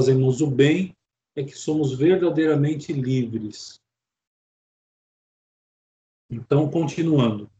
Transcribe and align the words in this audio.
fazemos 0.00 0.40
o 0.40 0.46
bem 0.46 0.96
é 1.36 1.44
que 1.44 1.52
somos 1.52 1.92
verdadeiramente 1.92 2.90
livres. 2.90 3.78
Então, 6.30 6.70
continuando. 6.70 7.50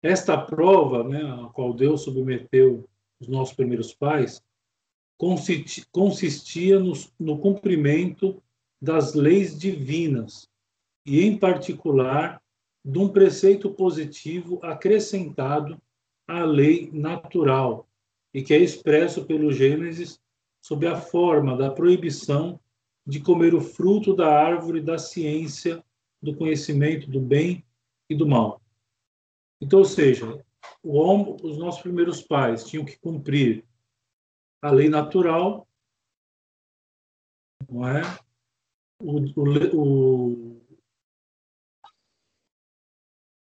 Esta 0.00 0.40
prova, 0.40 1.02
né, 1.02 1.20
a 1.22 1.48
qual 1.48 1.74
Deus 1.74 2.02
submeteu 2.02 2.88
os 3.20 3.26
nossos 3.26 3.52
primeiros 3.52 3.92
pais, 3.92 4.40
consistia 5.90 6.78
no, 6.78 6.92
no 7.18 7.36
cumprimento 7.40 8.40
das 8.80 9.14
leis 9.14 9.58
divinas 9.58 10.48
e, 11.04 11.20
em 11.20 11.36
particular, 11.36 12.40
de 12.84 12.98
um 12.98 13.08
preceito 13.08 13.74
positivo 13.74 14.60
acrescentado 14.62 15.82
à 16.28 16.44
lei 16.44 16.92
natural 16.92 17.88
e 18.32 18.40
que 18.40 18.54
é 18.54 18.58
expresso 18.58 19.24
pelo 19.24 19.52
Gênesis 19.52 20.22
sob 20.62 20.86
a 20.86 20.96
forma 20.96 21.56
da 21.56 21.70
proibição 21.70 22.58
de 23.04 23.20
comer 23.20 23.52
o 23.52 23.60
fruto 23.60 24.14
da 24.14 24.32
árvore 24.32 24.80
da 24.80 24.96
ciência 24.96 25.84
do 26.22 26.36
conhecimento 26.36 27.10
do 27.10 27.20
bem 27.20 27.66
e 28.08 28.14
do 28.14 28.26
mal. 28.26 28.62
Então, 29.60 29.80
ou 29.80 29.84
seja, 29.84 30.44
homem, 30.82 31.36
os 31.42 31.58
nossos 31.58 31.82
primeiros 31.82 32.22
pais 32.22 32.64
tinham 32.64 32.84
que 32.84 32.96
cumprir 32.96 33.64
a 34.60 34.70
lei 34.70 34.88
natural, 34.88 35.66
não 37.68 37.88
é? 37.88 38.02
O, 39.00 39.18
o, 39.76 40.62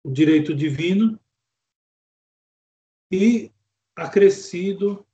o 0.04 0.12
direito 0.12 0.54
divino 0.54 1.18
e 3.10 3.50
acrescido 3.96 5.04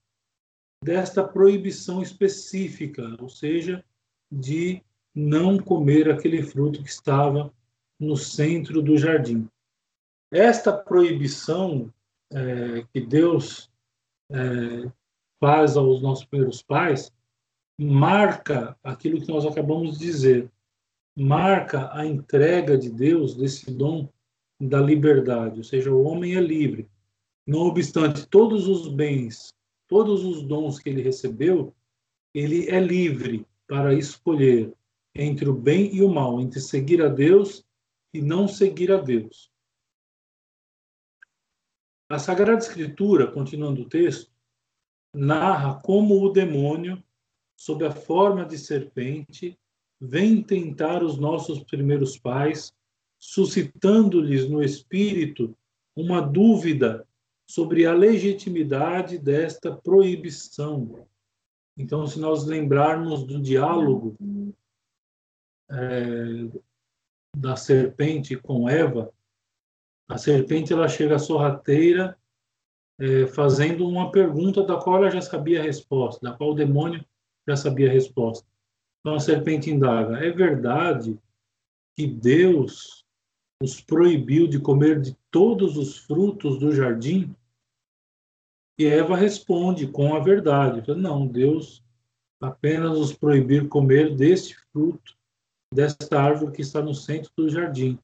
desta 0.84 1.24
proibição 1.26 2.02
específica, 2.02 3.16
ou 3.18 3.28
seja, 3.30 3.82
de 4.30 4.82
não 5.14 5.56
comer 5.58 6.10
aquele 6.10 6.42
fruto 6.42 6.82
que 6.82 6.90
estava 6.90 7.50
no 7.98 8.18
centro 8.18 8.82
do 8.82 8.98
jardim. 8.98 9.48
Esta 10.30 10.76
proibição 10.76 11.90
é, 12.30 12.84
que 12.92 13.00
Deus 13.00 13.70
é, 14.30 14.92
faz 15.40 15.74
aos 15.74 16.02
nossos 16.02 16.26
primeiros 16.26 16.62
pais 16.62 17.10
marca 17.80 18.76
aquilo 18.84 19.22
que 19.22 19.28
nós 19.28 19.46
acabamos 19.46 19.98
de 19.98 20.04
dizer, 20.04 20.52
marca 21.16 21.90
a 21.96 22.04
entrega 22.04 22.76
de 22.76 22.90
Deus 22.90 23.34
desse 23.34 23.70
dom 23.70 24.08
da 24.60 24.80
liberdade, 24.80 25.58
ou 25.58 25.64
seja, 25.64 25.90
o 25.90 26.04
homem 26.04 26.36
é 26.36 26.40
livre. 26.40 26.86
Não 27.46 27.60
obstante 27.60 28.26
todos 28.26 28.68
os 28.68 28.86
bens, 28.86 29.54
todos 29.88 30.24
os 30.24 30.42
dons 30.42 30.78
que 30.78 30.88
ele 30.90 31.02
recebeu, 31.02 31.74
ele 32.32 32.68
é 32.68 32.80
livre 32.80 33.46
para 33.66 33.94
escolher 33.94 34.72
entre 35.14 35.48
o 35.48 35.54
bem 35.54 35.94
e 35.94 36.02
o 36.02 36.08
mal, 36.08 36.40
entre 36.40 36.60
seguir 36.60 37.02
a 37.02 37.08
Deus 37.08 37.64
e 38.12 38.20
não 38.20 38.48
seguir 38.48 38.90
a 38.90 39.00
Deus. 39.00 39.52
A 42.08 42.18
Sagrada 42.18 42.58
Escritura, 42.58 43.30
continuando 43.30 43.82
o 43.82 43.88
texto, 43.88 44.30
narra 45.14 45.80
como 45.80 46.22
o 46.22 46.30
demônio, 46.30 47.02
sob 47.56 47.86
a 47.86 47.92
forma 47.92 48.44
de 48.44 48.58
serpente, 48.58 49.58
vem 50.00 50.42
tentar 50.42 51.02
os 51.02 51.16
nossos 51.16 51.62
primeiros 51.62 52.18
pais, 52.18 52.74
suscitando-lhes 53.18 54.48
no 54.48 54.62
espírito 54.62 55.56
uma 55.96 56.20
dúvida 56.20 57.06
sobre 57.46 57.86
a 57.86 57.92
legitimidade 57.92 59.18
desta 59.18 59.74
proibição. 59.74 61.06
Então, 61.76 62.06
se 62.06 62.18
nós 62.18 62.44
lembrarmos 62.44 63.24
do 63.24 63.40
diálogo 63.40 64.16
é, 65.70 66.48
da 67.36 67.56
serpente 67.56 68.36
com 68.36 68.68
Eva, 68.68 69.12
a 70.08 70.18
serpente 70.18 70.72
ela 70.72 70.88
chega 70.88 71.18
sorrateira 71.18 72.16
é, 72.98 73.26
fazendo 73.26 73.88
uma 73.88 74.10
pergunta 74.12 74.62
da 74.62 74.76
qual 74.76 74.98
ela 74.98 75.10
já 75.10 75.20
sabia 75.20 75.60
a 75.60 75.64
resposta, 75.64 76.24
da 76.24 76.36
qual 76.36 76.50
o 76.50 76.54
demônio 76.54 77.04
já 77.46 77.56
sabia 77.56 77.88
a 77.88 77.92
resposta. 77.92 78.46
Então 79.00 79.14
a 79.14 79.20
serpente 79.20 79.70
indaga: 79.70 80.18
é 80.18 80.30
verdade 80.30 81.18
que 81.96 82.06
Deus 82.06 83.03
os 83.62 83.80
proibiu 83.80 84.46
de 84.46 84.58
comer 84.58 85.00
de 85.00 85.16
todos 85.30 85.76
os 85.76 85.98
frutos 85.98 86.58
do 86.58 86.74
jardim? 86.74 87.34
E 88.78 88.86
Eva 88.86 89.16
responde 89.16 89.86
com 89.86 90.14
a 90.14 90.20
verdade: 90.20 90.94
não, 90.94 91.26
Deus 91.26 91.82
apenas 92.40 92.98
os 92.98 93.12
proibir 93.12 93.68
comer 93.68 94.14
deste 94.14 94.56
fruto, 94.72 95.16
desta 95.72 96.20
árvore 96.20 96.52
que 96.52 96.62
está 96.62 96.82
no 96.82 96.94
centro 96.94 97.30
do 97.36 97.48
jardim. 97.48 97.98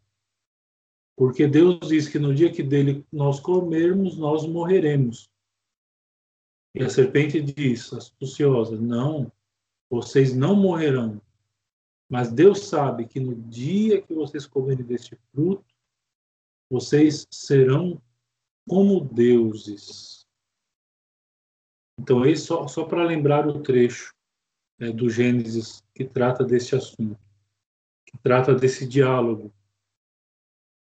Porque 1.17 1.47
Deus 1.47 1.79
diz 1.87 2.09
que 2.09 2.19
no 2.19 2.35
dia 2.35 2.51
que 2.51 2.63
dele 2.63 3.05
nós 3.13 3.39
comermos, 3.41 4.17
nós 4.17 4.47
morreremos. 4.47 5.29
E 6.75 6.83
a 6.83 6.89
serpente 6.89 7.43
diz, 7.43 7.93
astuciosa, 7.93 8.81
não, 8.81 9.31
vocês 9.91 10.35
não 10.35 10.55
morrerão. 10.55 11.21
Mas 12.11 12.33
Deus 12.33 12.67
sabe 12.67 13.07
que 13.07 13.21
no 13.21 13.35
dia 13.35 14.03
que 14.03 14.13
vocês 14.13 14.47
comerem 14.47 14.85
deste 14.85 15.17
fruto, 15.33 15.65
vocês 16.69 17.27
serão 17.31 18.03
como 18.69 19.01
deuses. 19.01 20.27
Então, 21.99 22.23
aí 22.23 22.37
só, 22.37 22.67
só 22.67 22.85
para 22.85 23.05
lembrar 23.05 23.47
o 23.47 23.63
trecho 23.63 24.15
é, 24.79 24.91
do 24.91 25.09
Gênesis 25.09 25.85
que 25.95 26.05
trata 26.05 26.45
desse 26.45 26.75
assunto, 26.75 27.19
que 28.07 28.19
trata 28.19 28.55
desse 28.55 28.87
diálogo 28.87 29.53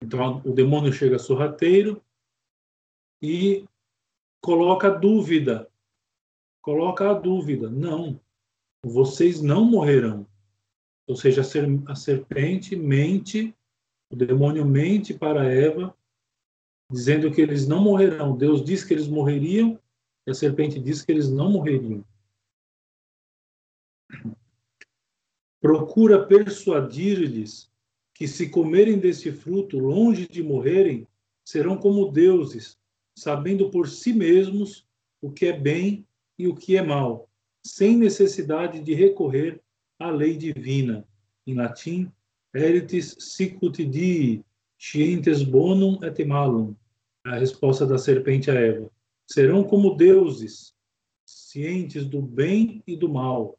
então 0.01 0.41
o 0.43 0.51
demônio 0.51 0.91
chega 0.91 1.19
sorrateiro 1.19 2.03
e 3.21 3.65
coloca 4.41 4.89
dúvida. 4.89 5.69
Coloca 6.61 7.11
a 7.11 7.13
dúvida. 7.13 7.69
Não, 7.69 8.19
vocês 8.83 9.41
não 9.41 9.63
morrerão. 9.63 10.27
Ou 11.11 11.17
seja, 11.17 11.41
a 11.87 11.93
serpente 11.93 12.73
mente, 12.73 13.53
o 14.09 14.15
demônio 14.15 14.65
mente 14.65 15.13
para 15.13 15.43
Eva, 15.43 15.93
dizendo 16.89 17.29
que 17.29 17.41
eles 17.41 17.67
não 17.67 17.83
morrerão. 17.83 18.37
Deus 18.37 18.63
diz 18.63 18.85
que 18.85 18.93
eles 18.93 19.09
morreriam 19.09 19.77
e 20.25 20.31
a 20.31 20.33
serpente 20.33 20.79
diz 20.79 21.01
que 21.01 21.11
eles 21.11 21.29
não 21.29 21.51
morreriam. 21.51 22.05
Procura 25.59 26.25
persuadir-lhes 26.25 27.69
que 28.13 28.25
se 28.25 28.47
comerem 28.47 28.97
desse 28.97 29.33
fruto, 29.33 29.77
longe 29.77 30.25
de 30.25 30.41
morrerem, 30.41 31.05
serão 31.43 31.77
como 31.77 32.09
deuses, 32.09 32.79
sabendo 33.17 33.69
por 33.69 33.89
si 33.89 34.13
mesmos 34.13 34.87
o 35.21 35.29
que 35.29 35.47
é 35.47 35.59
bem 35.59 36.07
e 36.39 36.47
o 36.47 36.55
que 36.55 36.77
é 36.77 36.81
mal, 36.81 37.29
sem 37.61 37.97
necessidade 37.97 38.79
de 38.79 38.93
recorrer 38.93 39.61
à 40.01 40.09
lei 40.09 40.37
divina. 40.37 41.07
Em 41.45 41.55
latim, 41.55 42.11
eritis 42.53 43.15
sicut 43.19 43.83
dii, 43.85 44.43
scientes 44.77 45.43
bonum 45.43 45.99
et 46.03 46.25
malum. 46.25 46.75
A 47.25 47.35
resposta 47.35 47.85
da 47.85 47.97
serpente 47.97 48.49
a 48.49 48.55
Eva. 48.55 48.91
Serão 49.27 49.63
como 49.63 49.95
deuses, 49.95 50.75
cientes 51.25 52.05
do 52.05 52.21
bem 52.21 52.83
e 52.85 52.95
do 52.95 53.07
mal. 53.07 53.57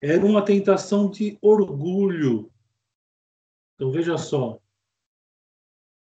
Era 0.00 0.24
uma 0.24 0.44
tentação 0.44 1.10
de 1.10 1.38
orgulho 1.40 2.52
então 3.82 3.90
veja 3.90 4.16
só, 4.16 4.60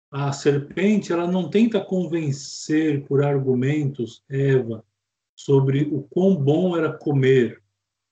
a 0.10 0.32
serpente 0.32 1.14
ela 1.14 1.30
não 1.30 1.48
tenta 1.48 1.80
convencer 1.80 3.06
por 3.06 3.24
argumentos 3.24 4.24
Eva 4.28 4.84
sobre 5.36 5.84
o 5.84 6.02
quão 6.02 6.36
bom 6.36 6.76
era 6.76 6.92
comer 6.92 7.62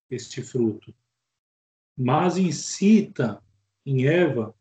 este 0.10 0.42
fruto, 0.42 0.94
mas 1.98 2.38
incita 2.38 3.42
em 3.86 4.08
Eva 4.08 4.56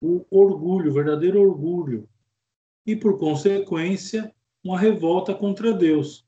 o 0.00 0.24
orgulho, 0.30 0.90
o 0.90 0.94
verdadeiro 0.94 1.40
orgulho, 1.40 2.08
e 2.86 2.94
por 2.94 3.18
consequência 3.18 4.32
uma 4.64 4.78
revolta 4.78 5.34
contra 5.34 5.72
Deus. 5.72 6.26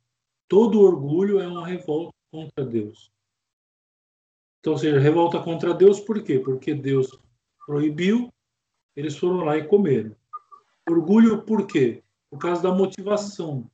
Todo 0.49 0.81
orgulho 0.81 1.41
é 1.41 1.47
uma 1.47 1.67
revolta 1.67 2.15
contra 2.31 2.65
Deus. 2.65 3.13
Então, 4.61 4.73
ou 4.73 4.79
seja, 4.79 4.99
revolta 4.99 5.41
contra 5.43 5.73
Deus 5.73 6.01
por 6.01 6.23
quê? 6.23 6.39
Porque 6.39 6.75
Deus 6.75 7.17
proibiu, 7.65 8.33
eles 8.97 9.17
foram 9.17 9.45
lá 9.45 9.57
e 9.57 9.67
comeram. 9.67 10.17
Orgulho 10.89 11.43
por 11.43 11.67
quê? 11.67 12.03
Por 12.31 12.39
causa 12.39 12.63
da 12.63 12.75
motivação. 12.75 13.71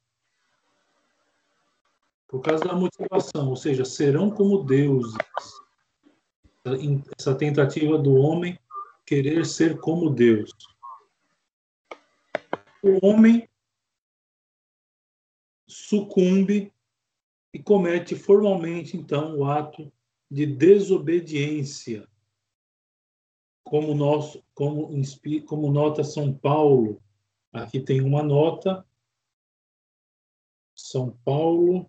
Por 2.35 2.43
causa 2.43 2.65
da 2.65 2.75
motivação, 2.75 3.51
ou 3.51 3.55
seja, 3.55 3.85
serão 3.85 4.29
como 4.29 4.65
deuses. 4.65 5.15
Essa 7.17 7.33
tentativa 7.33 7.97
do 7.97 8.17
homem 8.17 8.59
querer 9.07 9.47
ser 9.47 9.79
como 9.79 10.11
Deus. 10.11 10.51
O 12.83 13.07
homem 13.07 13.49
sucumbe 15.69 16.73
e 17.53 17.63
comete 17.63 18.17
formalmente, 18.17 18.97
então, 18.97 19.39
o 19.39 19.45
ato 19.45 19.93
de 20.29 20.45
desobediência. 20.45 22.05
Como, 23.63 23.95
nós, 23.95 24.43
como, 24.55 24.91
como 25.47 25.71
nota 25.71 26.03
São 26.03 26.35
Paulo, 26.35 27.01
aqui 27.53 27.79
tem 27.79 28.01
uma 28.01 28.25
nota, 28.25 28.85
São 30.75 31.17
Paulo, 31.25 31.89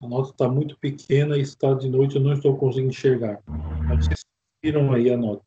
a 0.00 0.06
nota 0.06 0.30
está 0.30 0.48
muito 0.48 0.78
pequena 0.78 1.36
e 1.36 1.42
está 1.42 1.74
de 1.74 1.88
noite, 1.88 2.16
eu 2.16 2.22
não 2.22 2.32
estou 2.32 2.56
conseguindo 2.56 2.90
enxergar. 2.90 3.42
Mas 3.88 4.06
vocês 4.06 4.24
viram 4.62 4.92
aí 4.92 5.10
a 5.10 5.16
nota. 5.16 5.44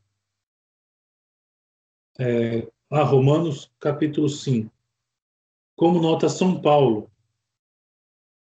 É, 2.20 2.68
ah, 2.90 3.04
Romanos 3.04 3.72
capítulo 3.80 4.28
5 4.30 4.72
como 5.82 6.00
nota 6.00 6.30
São 6.30 6.62
Paulo, 6.62 7.10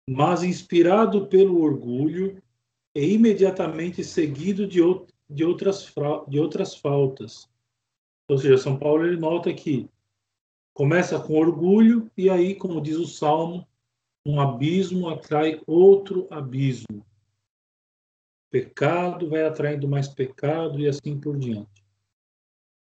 mas 0.09 0.41
inspirado 0.41 1.27
pelo 1.27 1.61
orgulho 1.61 2.41
e 2.95 3.13
imediatamente 3.13 4.03
seguido 4.03 4.65
de, 4.65 4.79
de, 5.29 5.45
outras, 5.45 5.93
de 6.27 6.39
outras 6.39 6.75
faltas. 6.75 7.47
Ou 8.27 8.39
seja, 8.39 8.57
São 8.57 8.79
Paulo 8.79 9.05
ele 9.05 9.17
nota 9.17 9.53
que 9.53 9.87
começa 10.73 11.19
com 11.19 11.37
orgulho 11.37 12.09
e 12.17 12.27
aí, 12.27 12.55
como 12.55 12.81
diz 12.81 12.97
o 12.97 13.05
Salmo, 13.05 13.67
um 14.27 14.41
abismo 14.41 15.07
atrai 15.07 15.61
outro 15.65 16.27
abismo. 16.29 17.05
Pecado 18.51 19.29
vai 19.29 19.45
atraindo 19.45 19.87
mais 19.87 20.09
pecado 20.09 20.81
e 20.81 20.87
assim 20.87 21.17
por 21.17 21.37
diante. 21.37 21.85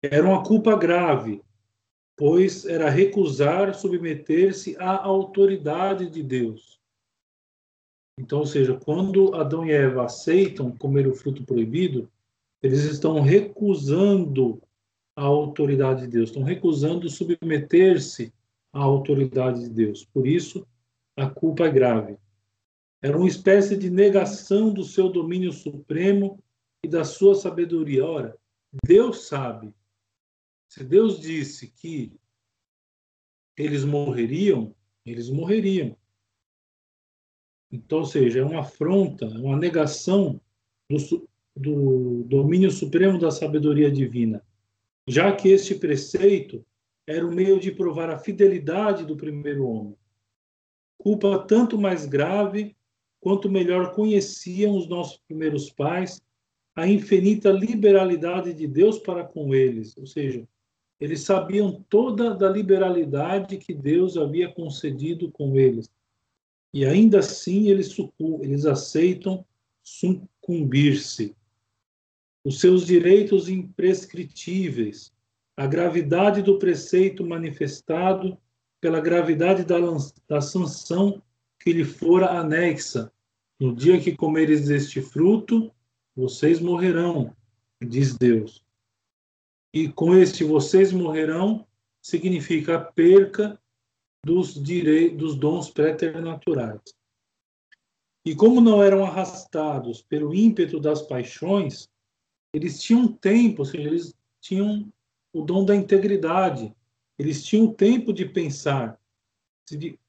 Era 0.01 0.25
uma 0.25 0.41
culpa 0.41 0.77
grave, 0.77 1.41
pois 2.15 2.65
era 2.65 2.89
recusar 2.89 3.75
submeter-se 3.75 4.77
à 4.77 5.03
autoridade 5.03 6.09
de 6.09 6.23
Deus. 6.23 6.79
Então, 8.17 8.39
ou 8.39 8.45
seja, 8.45 8.79
quando 8.79 9.35
Adão 9.35 9.65
e 9.65 9.71
Eva 9.71 10.05
aceitam 10.05 10.71
comer 10.71 11.07
o 11.07 11.15
fruto 11.15 11.43
proibido, 11.43 12.09
eles 12.61 12.83
estão 12.85 13.19
recusando 13.19 14.61
a 15.15 15.23
autoridade 15.23 16.01
de 16.01 16.07
Deus, 16.07 16.29
estão 16.29 16.43
recusando 16.43 17.09
submeter-se 17.09 18.33
à 18.71 18.79
autoridade 18.79 19.63
de 19.63 19.69
Deus. 19.69 20.05
Por 20.05 20.25
isso, 20.25 20.65
a 21.15 21.29
culpa 21.29 21.65
é 21.65 21.71
grave. 21.71 22.17
Era 23.01 23.17
uma 23.17 23.27
espécie 23.27 23.77
de 23.77 23.89
negação 23.89 24.73
do 24.73 24.83
seu 24.83 25.09
domínio 25.09 25.51
supremo 25.51 26.41
e 26.83 26.87
da 26.87 27.03
sua 27.03 27.35
sabedoria. 27.35 28.05
Ora, 28.05 28.37
Deus 28.85 29.27
sabe 29.27 29.73
se 30.73 30.83
Deus 30.83 31.19
disse 31.19 31.67
que 31.67 32.11
eles 33.55 33.85
morreriam, 33.85 34.75
eles 35.05 35.29
morreriam. 35.29 35.95
Então, 37.71 37.99
ou 37.99 38.05
seja, 38.05 38.39
é 38.39 38.43
uma 38.43 38.61
afronta, 38.61 39.25
é 39.25 39.37
uma 39.37 39.55
negação 39.55 40.41
do, 40.89 41.29
do 41.55 42.23
domínio 42.23 42.71
supremo 42.71 43.19
da 43.19 43.29
sabedoria 43.29 43.91
divina, 43.91 44.43
já 45.07 45.35
que 45.35 45.49
este 45.49 45.75
preceito 45.75 46.65
era 47.05 47.23
o 47.23 47.31
meio 47.31 47.59
de 47.59 47.71
provar 47.71 48.09
a 48.09 48.17
fidelidade 48.17 49.05
do 49.05 49.15
primeiro 49.15 49.67
homem. 49.67 49.95
Culpa 51.03 51.37
tanto 51.37 51.77
mais 51.77 52.05
grave 52.05 52.77
quanto 53.19 53.51
melhor 53.51 53.93
conheciam 53.93 54.77
os 54.77 54.87
nossos 54.87 55.17
primeiros 55.27 55.69
pais 55.69 56.21
a 56.73 56.87
infinita 56.87 57.51
liberalidade 57.51 58.53
de 58.53 58.65
Deus 58.65 58.99
para 58.99 59.21
com 59.21 59.53
eles, 59.53 59.97
ou 59.97 60.07
seja, 60.07 60.47
eles 61.01 61.19
sabiam 61.19 61.83
toda 61.89 62.33
da 62.33 62.49
liberalidade 62.49 63.57
que 63.57 63.73
Deus 63.73 64.15
havia 64.15 64.49
concedido 64.49 65.29
com 65.29 65.59
eles. 65.59 65.91
E 66.73 66.85
ainda 66.85 67.19
assim 67.19 67.67
eles, 67.67 67.93
eles 68.41 68.65
aceitam 68.65 69.45
sucumbir-se. 69.83 71.35
Os 72.45 72.61
seus 72.61 72.85
direitos 72.85 73.49
imprescritíveis, 73.49 75.11
a 75.57 75.67
gravidade 75.67 76.41
do 76.41 76.57
preceito 76.57 77.25
manifestado 77.25 78.37
pela 78.83 78.99
gravidade 78.99 79.63
da, 79.63 79.77
da 80.27 80.41
sanção 80.41 81.21
que 81.59 81.71
lhe 81.71 81.85
fora 81.85 82.37
anexa. 82.37 83.11
No 83.59 83.73
dia 83.73 83.99
que 83.99 84.15
comeres 84.15 84.67
deste 84.67 85.01
fruto, 85.01 85.71
vocês 86.15 86.59
morrerão, 86.59 87.35
diz 87.81 88.17
Deus 88.17 88.63
e 89.73 89.89
com 89.89 90.15
este 90.15 90.43
vocês 90.43 90.93
morrerão, 90.93 91.65
significa 91.99 92.75
a 92.75 92.79
perca 92.79 93.59
dos 94.23 94.53
direitos, 94.53 95.17
dos 95.17 95.35
dons 95.35 95.69
preternaturais. 95.69 96.81
E 98.25 98.35
como 98.35 98.61
não 98.61 98.81
eram 98.83 99.03
arrastados 99.03 100.01
pelo 100.01 100.33
ímpeto 100.33 100.79
das 100.79 101.01
paixões, 101.01 101.89
eles 102.53 102.81
tinham 102.81 103.11
tempo, 103.11 103.63
ou 103.63 103.65
seja, 103.65 103.89
eles 103.89 104.13
tinham 104.39 104.93
o 105.33 105.41
dom 105.41 105.65
da 105.65 105.75
integridade, 105.75 106.73
eles 107.17 107.43
tinham 107.43 107.73
tempo 107.73 108.11
de 108.11 108.25
pensar 108.25 108.99
se 109.67 109.77
de, 109.77 109.99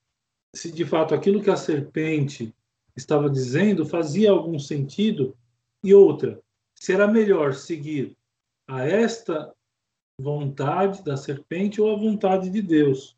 se 0.54 0.70
de 0.70 0.84
fato 0.84 1.14
aquilo 1.14 1.42
que 1.42 1.50
a 1.50 1.56
serpente 1.56 2.54
estava 2.96 3.28
dizendo 3.28 3.84
fazia 3.84 4.30
algum 4.30 4.58
sentido, 4.58 5.36
e 5.82 5.92
outra, 5.92 6.42
se 6.74 6.92
era 6.92 7.06
melhor 7.06 7.54
seguir 7.54 8.16
a 8.66 8.84
esta 8.84 9.54
vontade 10.18 11.02
da 11.02 11.16
serpente 11.16 11.80
ou 11.80 11.92
a 11.92 11.98
vontade 11.98 12.48
de 12.48 12.62
Deus. 12.62 13.16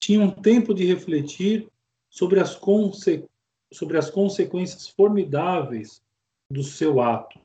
Tinham 0.00 0.30
tempo 0.30 0.74
de 0.74 0.84
refletir 0.84 1.70
sobre 2.10 2.40
as, 2.40 2.54
conse 2.56 3.28
sobre 3.72 3.98
as 3.98 4.10
consequências 4.10 4.88
formidáveis 4.88 6.02
do 6.50 6.62
seu 6.62 7.00
ato. 7.00 7.38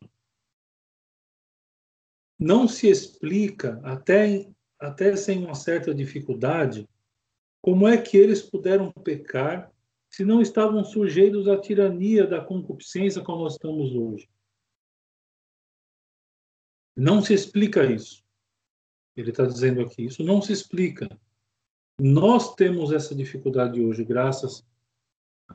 Não 2.40 2.68
se 2.68 2.88
explica, 2.88 3.80
até, 3.84 4.50
até 4.84 5.16
sem 5.16 5.44
uma 5.44 5.56
certa 5.56 5.96
dificuldade, 5.96 6.88
como 7.62 7.88
é 7.88 7.98
que 7.98 8.18
eles 8.18 8.42
puderam 8.42 8.92
pecar 8.92 9.72
se 10.10 10.26
não 10.26 10.42
estavam 10.42 10.84
sujeitos 10.84 11.48
à 11.48 11.58
tirania 11.58 12.28
da 12.28 12.44
concupiscência 12.44 13.24
como 13.24 13.44
nós 13.44 13.54
estamos 13.54 13.96
hoje. 13.96 14.30
Não 16.96 17.22
se 17.22 17.34
explica 17.34 17.84
isso. 17.86 18.24
Ele 19.16 19.30
está 19.30 19.46
dizendo 19.46 19.82
aqui, 19.82 20.06
isso 20.06 20.22
não 20.22 20.42
se 20.42 20.52
explica. 20.52 21.10
Nós 21.98 22.54
temos 22.54 22.92
essa 22.92 23.16
dificuldade 23.16 23.82
hoje, 23.82 24.04
graças 24.04 24.66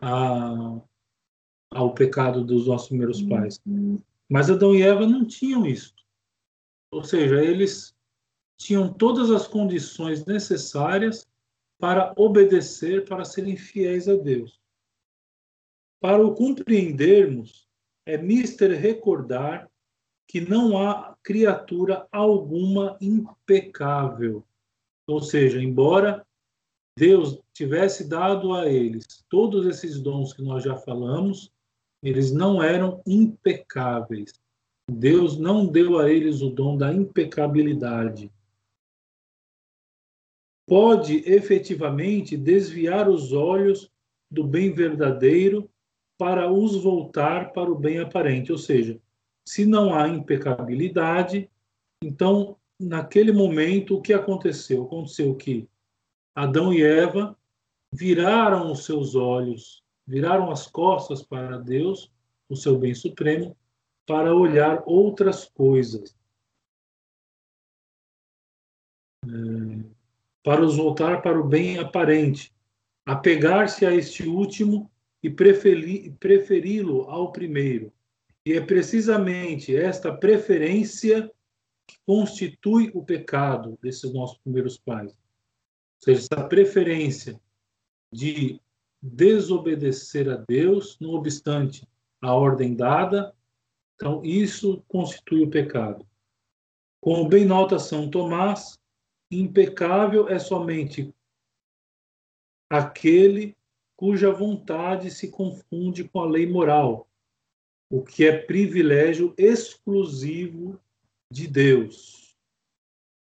a, 0.00 0.81
ao 1.70 1.93
pecado 1.93 2.43
dos 2.43 2.67
nossos 2.67 2.88
primeiros 2.88 3.20
pais. 3.22 3.60
Mas 4.29 4.48
Adão 4.48 4.74
e 4.74 4.82
Eva 4.82 5.06
não 5.06 5.26
tinham 5.26 5.67
isso. 5.67 5.94
Ou 6.91 7.05
seja, 7.05 7.44
eles 7.44 7.94
tinham 8.58 8.93
todas 8.93 9.31
as 9.31 9.46
condições 9.46 10.27
necessárias 10.27 11.27
para 11.79 12.12
obedecer, 12.17 13.05
para 13.05 13.24
serem 13.24 13.56
fiéis 13.56 14.08
a 14.08 14.17
Deus. 14.17 14.60
Para 16.00 16.24
o 16.24 16.34
compreendermos, 16.34 17.69
é 18.05 18.17
mister 18.17 18.79
recordar 18.79 19.70
que 20.27 20.41
não 20.41 20.77
há 20.77 21.17
criatura 21.22 22.06
alguma 22.12 22.98
impecável. 23.00 24.44
Ou 25.06 25.22
seja, 25.22 25.62
embora 25.62 26.27
Deus 26.96 27.41
tivesse 27.53 28.08
dado 28.08 28.53
a 28.55 28.69
eles 28.69 29.24
todos 29.29 29.67
esses 29.67 30.00
dons 30.00 30.32
que 30.32 30.43
nós 30.43 30.65
já 30.65 30.77
falamos, 30.77 31.50
eles 32.03 32.32
não 32.32 32.62
eram 32.62 33.00
impecáveis. 33.06 34.32
Deus 34.91 35.38
não 35.38 35.67
deu 35.67 35.98
a 35.98 36.10
eles 36.10 36.41
o 36.41 36.50
dom 36.50 36.77
da 36.77 36.93
impecabilidade. 36.93 38.31
Pode 40.69 41.29
efetivamente 41.29 42.37
desviar 42.37 43.08
os 43.08 43.32
olhos 43.32 43.91
do 44.31 44.44
bem 44.44 44.70
verdadeiro 44.70 45.69
para 46.19 46.53
os 46.53 46.77
voltar 46.77 47.53
para 47.53 47.70
o 47.70 47.79
bem 47.79 47.98
aparente, 48.01 48.53
ou 48.53 48.58
seja, 48.58 49.01
se 49.46 49.65
não 49.65 49.94
há 49.94 50.06
impecabilidade, 50.06 51.51
então, 52.03 52.58
naquele 52.79 53.32
momento, 53.32 53.96
o 53.96 54.03
que 54.03 54.13
aconteceu? 54.13 54.82
Aconteceu 54.82 55.34
que 55.34 55.67
Adão 56.34 56.72
e 56.72 56.82
Eva 56.82 57.34
viraram 57.91 58.70
os 58.70 58.84
seus 58.84 59.15
olhos, 59.15 59.82
viraram 60.06 60.51
as 60.51 60.67
costas 60.67 61.22
para 61.22 61.56
Deus, 61.56 62.13
o 62.48 62.55
seu 62.55 62.79
bem 62.79 62.94
supremo, 62.94 63.56
para 64.06 64.34
olhar 64.34 64.82
outras 64.87 65.46
coisas. 65.46 66.15
É, 69.25 69.97
para 70.42 70.64
os 70.64 70.76
voltar 70.76 71.22
para 71.22 71.38
o 71.38 71.44
bem 71.44 71.78
aparente, 71.78 72.52
apegar-se 73.04 73.84
a 73.84 73.94
este 73.94 74.26
último 74.26 74.90
e 75.22 75.28
preferi-lo 75.30 77.02
ao 77.10 77.32
primeiro. 77.32 77.92
E 78.46 78.52
é 78.52 78.60
precisamente 78.60 79.74
esta 79.74 80.12
preferência 80.12 81.30
que 81.86 81.96
constitui 82.06 82.90
o 82.94 83.04
pecado 83.04 83.78
desses 83.82 84.12
nossos 84.12 84.38
primeiros 84.38 84.78
pais. 84.78 85.10
Ou 85.10 86.04
seja, 86.04 86.20
essa 86.30 86.48
preferência 86.48 87.40
de 88.12 88.60
desobedecer 89.02 90.28
a 90.28 90.36
Deus, 90.48 90.98
não 91.00 91.10
obstante 91.10 91.86
a 92.20 92.34
ordem 92.34 92.74
dada. 92.74 93.34
Então, 93.94 94.24
isso 94.24 94.82
constitui 94.88 95.44
o 95.44 95.50
pecado. 95.50 96.06
Como 97.00 97.28
bem 97.28 97.44
nota 97.44 97.78
São 97.78 98.08
Tomás, 98.10 98.78
impecável 99.31 100.29
é 100.29 100.39
somente 100.39 101.15
aquele 102.70 103.56
cuja 103.97 104.31
vontade 104.31 105.11
se 105.11 105.31
confunde 105.31 106.08
com 106.08 106.20
a 106.20 106.27
lei 106.27 106.47
moral, 106.47 107.08
o 107.91 108.03
que 108.03 108.25
é 108.25 108.37
privilégio 108.37 109.35
exclusivo 109.37 110.81
de 111.31 111.49
Deus. 111.49 112.37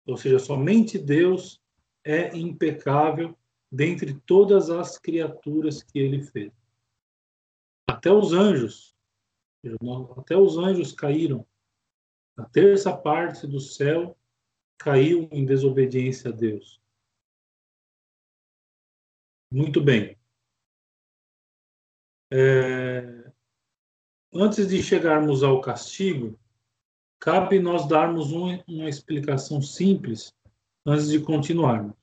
Ou 0.05 0.17
seja, 0.17 0.39
somente 0.39 0.99
Deus 0.99 1.59
é 2.03 2.35
impecável 2.37 3.35
dentre 3.71 4.13
todas 4.25 4.69
as 4.69 4.97
criaturas 4.97 5.81
que 5.81 5.97
ele 5.97 6.21
fez. 6.21 6.51
Até 7.87 8.11
os 8.11 8.33
anjos, 8.33 8.95
até 10.17 10.35
os 10.35 10.57
anjos 10.57 10.91
caíram. 10.91 11.45
A 12.37 12.43
terça 12.43 12.95
parte 12.95 13.47
do 13.47 13.59
céu 13.59 14.17
caiu 14.81 15.29
em 15.31 15.45
desobediência 15.45 16.31
a 16.31 16.33
Deus. 16.33 16.81
Muito 19.53 19.79
bem. 19.79 20.17
É... 22.33 23.31
Antes 24.33 24.67
de 24.67 24.81
chegarmos 24.81 25.43
ao 25.43 25.61
castigo, 25.61 26.39
cabe 27.19 27.59
nós 27.59 27.87
darmos 27.87 28.31
uma, 28.31 28.63
uma 28.67 28.89
explicação 28.89 29.61
simples 29.61 30.33
antes 30.85 31.09
de 31.09 31.19
continuarmos. 31.19 31.95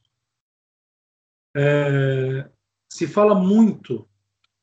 É, 1.56 2.48
se 2.92 3.08
fala 3.08 3.34
muito 3.34 4.08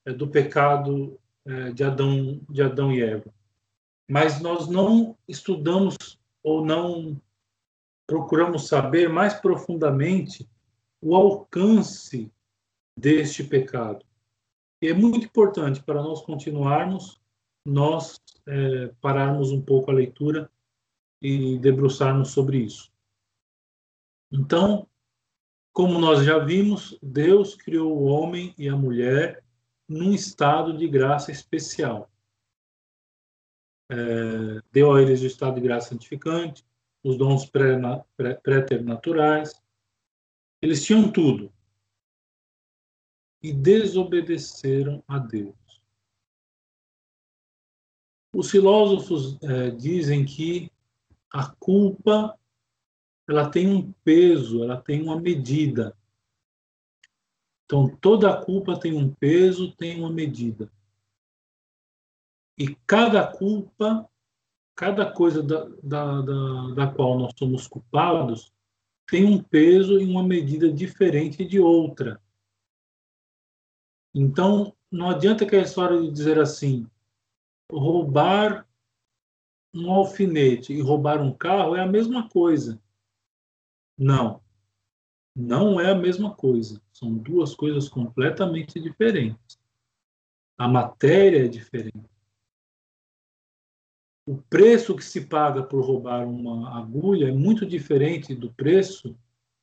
é, 0.06 0.14
do 0.14 0.30
pecado 0.30 1.20
é, 1.44 1.72
de 1.74 1.84
Adão, 1.84 2.40
de 2.50 2.62
Adão 2.62 2.94
e 2.94 3.02
Eva, 3.02 3.34
mas 4.08 4.40
nós 4.40 4.68
não 4.68 5.18
estudamos 5.28 6.20
ou 6.44 6.64
não 6.64 7.20
procuramos 8.08 8.68
saber 8.68 9.10
mais 9.10 9.34
profundamente 9.34 10.50
o 11.02 11.16
alcance 11.16 12.32
deste 12.98 13.44
pecado. 13.44 14.06
E 14.82 14.88
é 14.88 14.94
muito 14.94 15.26
importante 15.26 15.82
para 15.82 16.02
nós 16.02 16.22
continuarmos, 16.22 17.20
nós 17.66 18.20
é, 18.48 18.88
pararmos 19.02 19.52
um 19.52 19.62
pouco 19.62 19.90
a 19.90 19.94
leitura 19.94 20.52
e 21.22 21.58
debruçarmos 21.60 22.32
sobre 22.32 22.60
isso. 22.60 22.92
Então, 24.32 24.88
como 25.74 26.00
nós 26.00 26.24
já 26.24 26.38
vimos, 26.40 26.98
Deus 27.02 27.56
criou 27.56 27.98
o 27.98 28.06
homem 28.06 28.54
e 28.58 28.70
a 28.70 28.76
mulher 28.76 29.44
num 29.88 30.14
estado 30.14 30.78
de 30.78 30.88
graça 30.88 31.32
especial. 31.32 32.10
É, 33.90 33.96
deu 34.72 34.94
a 34.94 35.02
eles 35.02 35.22
o 35.22 35.28
estado 35.28 35.56
de 35.56 35.62
graça 35.62 35.90
santificante, 35.90 36.66
os 37.06 37.18
dons 37.18 37.46
pré-naturais. 37.46 39.62
Eles 40.60 40.84
tinham 40.84 41.12
tudo. 41.12 41.54
E 43.44 43.54
desobedeceram 43.54 45.04
a 45.08 45.20
Deus. 45.20 45.56
Os 48.34 48.50
filósofos 48.50 49.38
é, 49.44 49.70
dizem 49.70 50.26
que 50.26 50.72
a 51.32 51.48
culpa 51.60 52.36
ela 53.30 53.52
tem 53.52 53.68
um 53.68 53.92
peso, 54.04 54.64
ela 54.64 54.82
tem 54.82 55.04
uma 55.04 55.22
medida. 55.22 55.96
Então, 57.66 57.96
toda 57.98 58.44
culpa 58.44 58.80
tem 58.80 58.96
um 58.96 59.14
peso, 59.14 59.76
tem 59.76 60.00
uma 60.00 60.12
medida. 60.12 60.72
E 62.58 62.76
cada 62.88 63.32
culpa, 63.32 64.10
cada 64.76 65.10
coisa 65.10 65.42
da, 65.42 65.66
da, 65.82 66.22
da, 66.22 66.74
da 66.74 66.88
qual 66.88 67.18
nós 67.18 67.34
somos 67.38 67.68
culpados, 67.68 68.54
tem 69.08 69.26
um 69.26 69.42
peso 69.42 70.00
e 70.00 70.06
uma 70.06 70.24
medida 70.24 70.72
diferente 70.72 71.46
de 71.46 71.60
outra. 71.60 72.22
Então, 74.14 74.76
não 74.92 75.10
adianta 75.10 75.44
aquela 75.44 75.64
história 75.64 76.02
de 76.02 76.12
dizer 76.12 76.40
assim: 76.40 76.88
roubar 77.72 78.68
um 79.74 79.92
alfinete 79.92 80.74
e 80.74 80.82
roubar 80.82 81.22
um 81.22 81.34
carro 81.34 81.76
é 81.76 81.82
a 81.82 81.88
mesma 81.88 82.30
coisa. 82.30 82.82
Não. 83.98 84.42
Não 85.36 85.80
é 85.80 85.92
a 85.92 85.96
mesma 85.96 86.34
coisa. 86.34 86.82
São 86.94 87.14
duas 87.14 87.54
coisas 87.54 87.90
completamente 87.90 88.80
diferentes. 88.80 89.60
A 90.58 90.68
matéria 90.68 91.44
é 91.44 91.48
diferente. 91.50 92.15
O 94.28 94.38
preço 94.38 94.96
que 94.96 95.04
se 95.04 95.26
paga 95.26 95.62
por 95.62 95.86
roubar 95.86 96.28
uma 96.28 96.80
agulha 96.80 97.30
é 97.30 97.32
muito 97.32 97.66
diferente 97.66 98.34
do 98.34 98.52
preço 98.52 99.16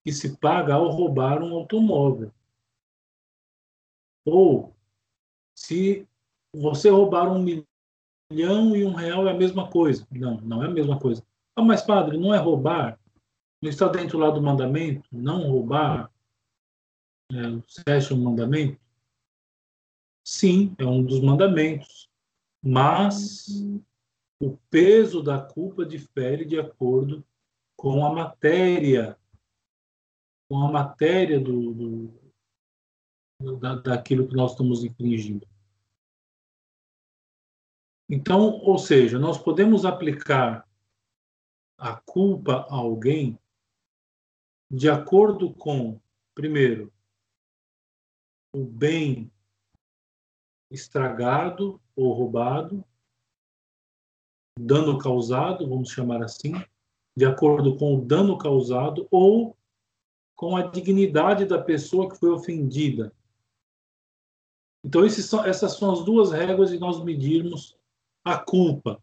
que 0.04 0.12
se 0.12 0.36
paga 0.36 0.74
ao 0.74 0.88
roubar 0.88 1.42
um 1.42 1.52
automóvel. 1.54 2.32
Ou, 4.24 4.72
se 5.54 6.06
você 6.54 6.90
roubar 6.90 7.28
um 7.28 7.42
milhão 7.42 8.76
e 8.76 8.84
um 8.84 8.94
real 8.94 9.26
é 9.26 9.32
a 9.32 9.36
mesma 9.36 9.68
coisa. 9.68 10.06
Não, 10.10 10.40
não 10.40 10.62
é 10.62 10.66
a 10.66 10.70
mesma 10.70 10.98
coisa. 10.98 11.24
Ah, 11.56 11.62
mas 11.62 11.82
padre, 11.82 12.16
não 12.16 12.32
é 12.32 12.38
roubar? 12.38 13.00
Não 13.60 13.68
está 13.68 13.88
dentro 13.88 14.16
lá 14.18 14.30
do 14.30 14.40
mandamento? 14.40 15.08
Não 15.10 15.50
roubar? 15.50 16.10
É, 17.32 17.48
o 17.48 17.64
sétimo 17.66 18.22
mandamento? 18.22 18.80
Sim, 20.24 20.74
é 20.78 20.84
um 20.84 21.02
dos 21.02 21.20
mandamentos. 21.20 22.08
Mas 22.62 23.46
o 24.42 24.58
peso 24.68 25.22
da 25.22 25.40
culpa 25.40 25.86
difere 25.86 26.44
de 26.44 26.58
acordo 26.58 27.24
com 27.76 28.04
a 28.04 28.12
matéria, 28.12 29.16
com 30.48 30.58
a 30.66 30.68
matéria 30.68 31.38
do, 31.38 31.72
do 33.40 33.56
da, 33.60 33.76
daquilo 33.76 34.26
que 34.26 34.34
nós 34.34 34.50
estamos 34.50 34.82
infringindo. 34.82 35.46
Então, 38.10 38.58
ou 38.64 38.78
seja, 38.78 39.16
nós 39.16 39.38
podemos 39.38 39.84
aplicar 39.84 40.68
a 41.78 41.94
culpa 41.94 42.66
a 42.68 42.74
alguém 42.74 43.38
de 44.68 44.90
acordo 44.90 45.54
com, 45.54 46.00
primeiro, 46.34 46.92
o 48.52 48.64
bem 48.64 49.30
estragado 50.68 51.80
ou 51.94 52.12
roubado, 52.12 52.84
dano 54.58 54.98
causado, 54.98 55.68
vamos 55.68 55.90
chamar 55.90 56.22
assim, 56.22 56.54
de 57.16 57.24
acordo 57.24 57.76
com 57.76 57.96
o 57.96 58.04
dano 58.04 58.36
causado 58.36 59.06
ou 59.10 59.56
com 60.34 60.56
a 60.56 60.62
dignidade 60.62 61.44
da 61.44 61.60
pessoa 61.60 62.08
que 62.08 62.18
foi 62.18 62.30
ofendida. 62.30 63.12
Então, 64.84 65.08
são, 65.08 65.44
essas 65.44 65.74
são 65.74 65.92
as 65.92 66.04
duas 66.04 66.32
regras 66.32 66.70
de 66.70 66.78
nós 66.78 67.02
medirmos 67.02 67.76
a 68.24 68.36
culpa. 68.36 69.00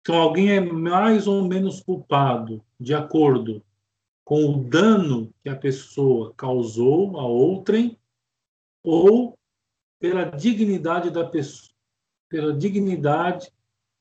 Então, 0.00 0.16
alguém 0.16 0.50
é 0.50 0.60
mais 0.60 1.26
ou 1.28 1.46
menos 1.46 1.80
culpado 1.80 2.64
de 2.78 2.92
acordo 2.92 3.62
com 4.24 4.44
o 4.46 4.64
dano 4.64 5.32
que 5.42 5.48
a 5.48 5.56
pessoa 5.56 6.32
causou 6.36 7.18
a 7.18 7.24
outrem 7.24 7.96
ou 8.82 9.38
pela 10.00 10.24
dignidade 10.24 11.10
da 11.10 11.24
pessoa, 11.24 11.72
pela 12.28 12.52
dignidade 12.52 13.52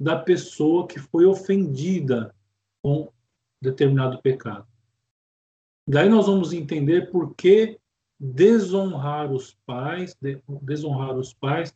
da 0.01 0.17
pessoa 0.17 0.87
que 0.87 0.99
foi 0.99 1.27
ofendida 1.27 2.35
com 2.81 3.13
determinado 3.61 4.19
pecado. 4.19 4.67
Daí 5.87 6.09
nós 6.09 6.25
vamos 6.25 6.53
entender 6.53 7.11
por 7.11 7.35
que 7.35 7.79
desonrar 8.19 9.31
os 9.31 9.53
pais, 9.63 10.17
desonrar 10.63 11.15
os 11.15 11.35
pais 11.35 11.75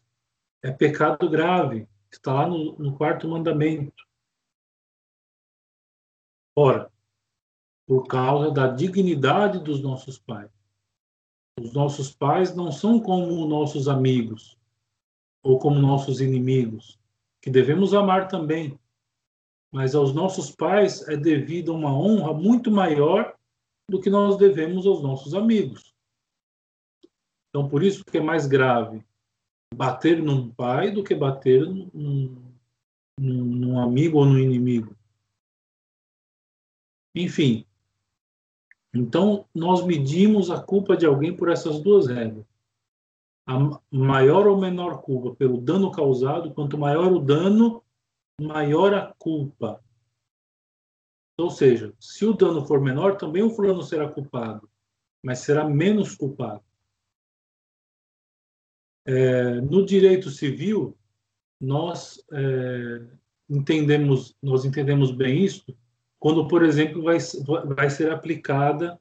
é 0.64 0.72
pecado 0.72 1.30
grave, 1.30 1.88
está 2.12 2.34
lá 2.34 2.48
no, 2.48 2.76
no 2.80 2.98
quarto 2.98 3.28
mandamento. 3.28 4.04
Ora, 6.56 6.92
por 7.86 8.08
causa 8.08 8.50
da 8.50 8.68
dignidade 8.68 9.60
dos 9.60 9.84
nossos 9.84 10.18
pais. 10.18 10.50
Os 11.60 11.74
nossos 11.74 12.12
pais 12.12 12.56
não 12.56 12.72
são 12.72 13.00
como 13.00 13.46
nossos 13.46 13.88
amigos 13.88 14.58
ou 15.44 15.60
como 15.60 15.80
nossos 15.80 16.22
inimigos, 16.22 17.00
que 17.46 17.52
devemos 17.52 17.94
amar 17.94 18.28
também. 18.28 18.76
Mas 19.72 19.94
aos 19.94 20.12
nossos 20.16 20.50
pais 20.50 21.08
é 21.08 21.16
devida 21.16 21.72
uma 21.72 21.96
honra 21.96 22.34
muito 22.34 22.72
maior 22.72 23.36
do 23.88 24.02
que 24.02 24.10
nós 24.10 24.36
devemos 24.36 24.88
aos 24.88 25.04
nossos 25.04 25.36
amigos. 25.36 25.94
Então, 27.50 27.70
por 27.70 27.84
isso 27.84 28.04
que 28.04 28.18
é 28.18 28.22
mais 28.22 28.48
grave 28.48 29.06
bater 29.76 30.24
num 30.24 30.50
pai 30.50 30.90
do 30.90 31.04
que 31.04 31.14
bater 31.14 31.64
num, 31.68 32.52
num, 33.20 33.46
num 33.46 33.80
amigo 33.80 34.18
ou 34.18 34.26
num 34.26 34.40
inimigo. 34.40 34.96
Enfim, 37.14 37.64
então, 38.92 39.46
nós 39.54 39.86
medimos 39.86 40.50
a 40.50 40.60
culpa 40.60 40.98
de 40.98 41.06
alguém 41.06 41.36
por 41.36 41.50
essas 41.50 41.80
duas 41.80 42.08
regras. 42.08 42.46
A 43.46 43.80
maior 43.92 44.48
ou 44.48 44.60
menor 44.60 45.02
culpa 45.02 45.36
pelo 45.36 45.62
dano 45.62 45.92
causado, 45.92 46.54
quanto 46.54 46.78
maior 46.78 47.12
o 47.12 47.20
dano, 47.20 47.84
maior 48.42 48.94
a 48.94 49.14
culpa. 49.18 49.84
Ou 51.38 51.50
seja, 51.50 51.94
se 52.00 52.26
o 52.26 52.34
dano 52.34 52.66
for 52.66 52.82
menor, 52.82 53.18
também 53.18 53.44
o 53.44 53.50
fulano 53.50 53.84
será 53.84 54.10
culpado, 54.10 54.70
mas 55.24 55.40
será 55.40 55.68
menos 55.68 56.16
culpado. 56.16 56.64
É, 59.06 59.62
no 59.62 59.86
direito 59.86 60.32
civil, 60.32 60.98
nós 61.62 62.24
é, 62.32 63.06
entendemos, 63.50 64.36
nós 64.42 64.66
entendemos 64.66 65.12
bem 65.12 65.44
isso 65.44 65.78
quando, 66.18 66.48
por 66.48 66.64
exemplo, 66.64 67.04
vai, 67.04 67.18
vai 67.76 67.90
ser 67.90 68.12
aplicada 68.12 69.00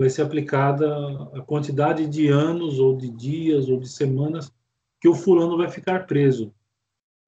vai 0.00 0.08
ser 0.08 0.22
aplicada 0.22 0.88
a 1.34 1.42
quantidade 1.42 2.06
de 2.06 2.28
anos 2.28 2.78
ou 2.78 2.96
de 2.96 3.10
dias 3.10 3.68
ou 3.68 3.78
de 3.78 3.86
semanas 3.86 4.50
que 4.98 5.06
o 5.06 5.14
fulano 5.14 5.58
vai 5.58 5.70
ficar 5.70 6.06
preso. 6.06 6.54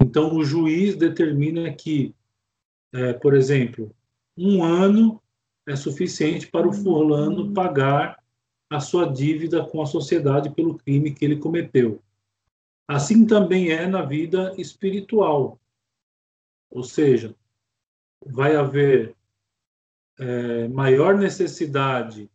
Então, 0.00 0.34
o 0.34 0.42
juiz 0.42 0.96
determina 0.96 1.70
que, 1.74 2.14
é, 2.90 3.12
por 3.12 3.34
exemplo, 3.34 3.94
um 4.34 4.64
ano 4.64 5.22
é 5.68 5.76
suficiente 5.76 6.46
para 6.46 6.66
o 6.66 6.72
fulano 6.72 7.52
pagar 7.52 8.24
a 8.70 8.80
sua 8.80 9.04
dívida 9.04 9.62
com 9.62 9.82
a 9.82 9.86
sociedade 9.86 10.48
pelo 10.48 10.78
crime 10.78 11.12
que 11.12 11.26
ele 11.26 11.36
cometeu. 11.36 12.02
Assim 12.88 13.26
também 13.26 13.68
é 13.68 13.86
na 13.86 14.00
vida 14.00 14.54
espiritual. 14.56 15.60
Ou 16.70 16.82
seja, 16.82 17.36
vai 18.24 18.56
haver 18.56 19.14
é, 20.18 20.68
maior 20.68 21.18
necessidade 21.18 22.30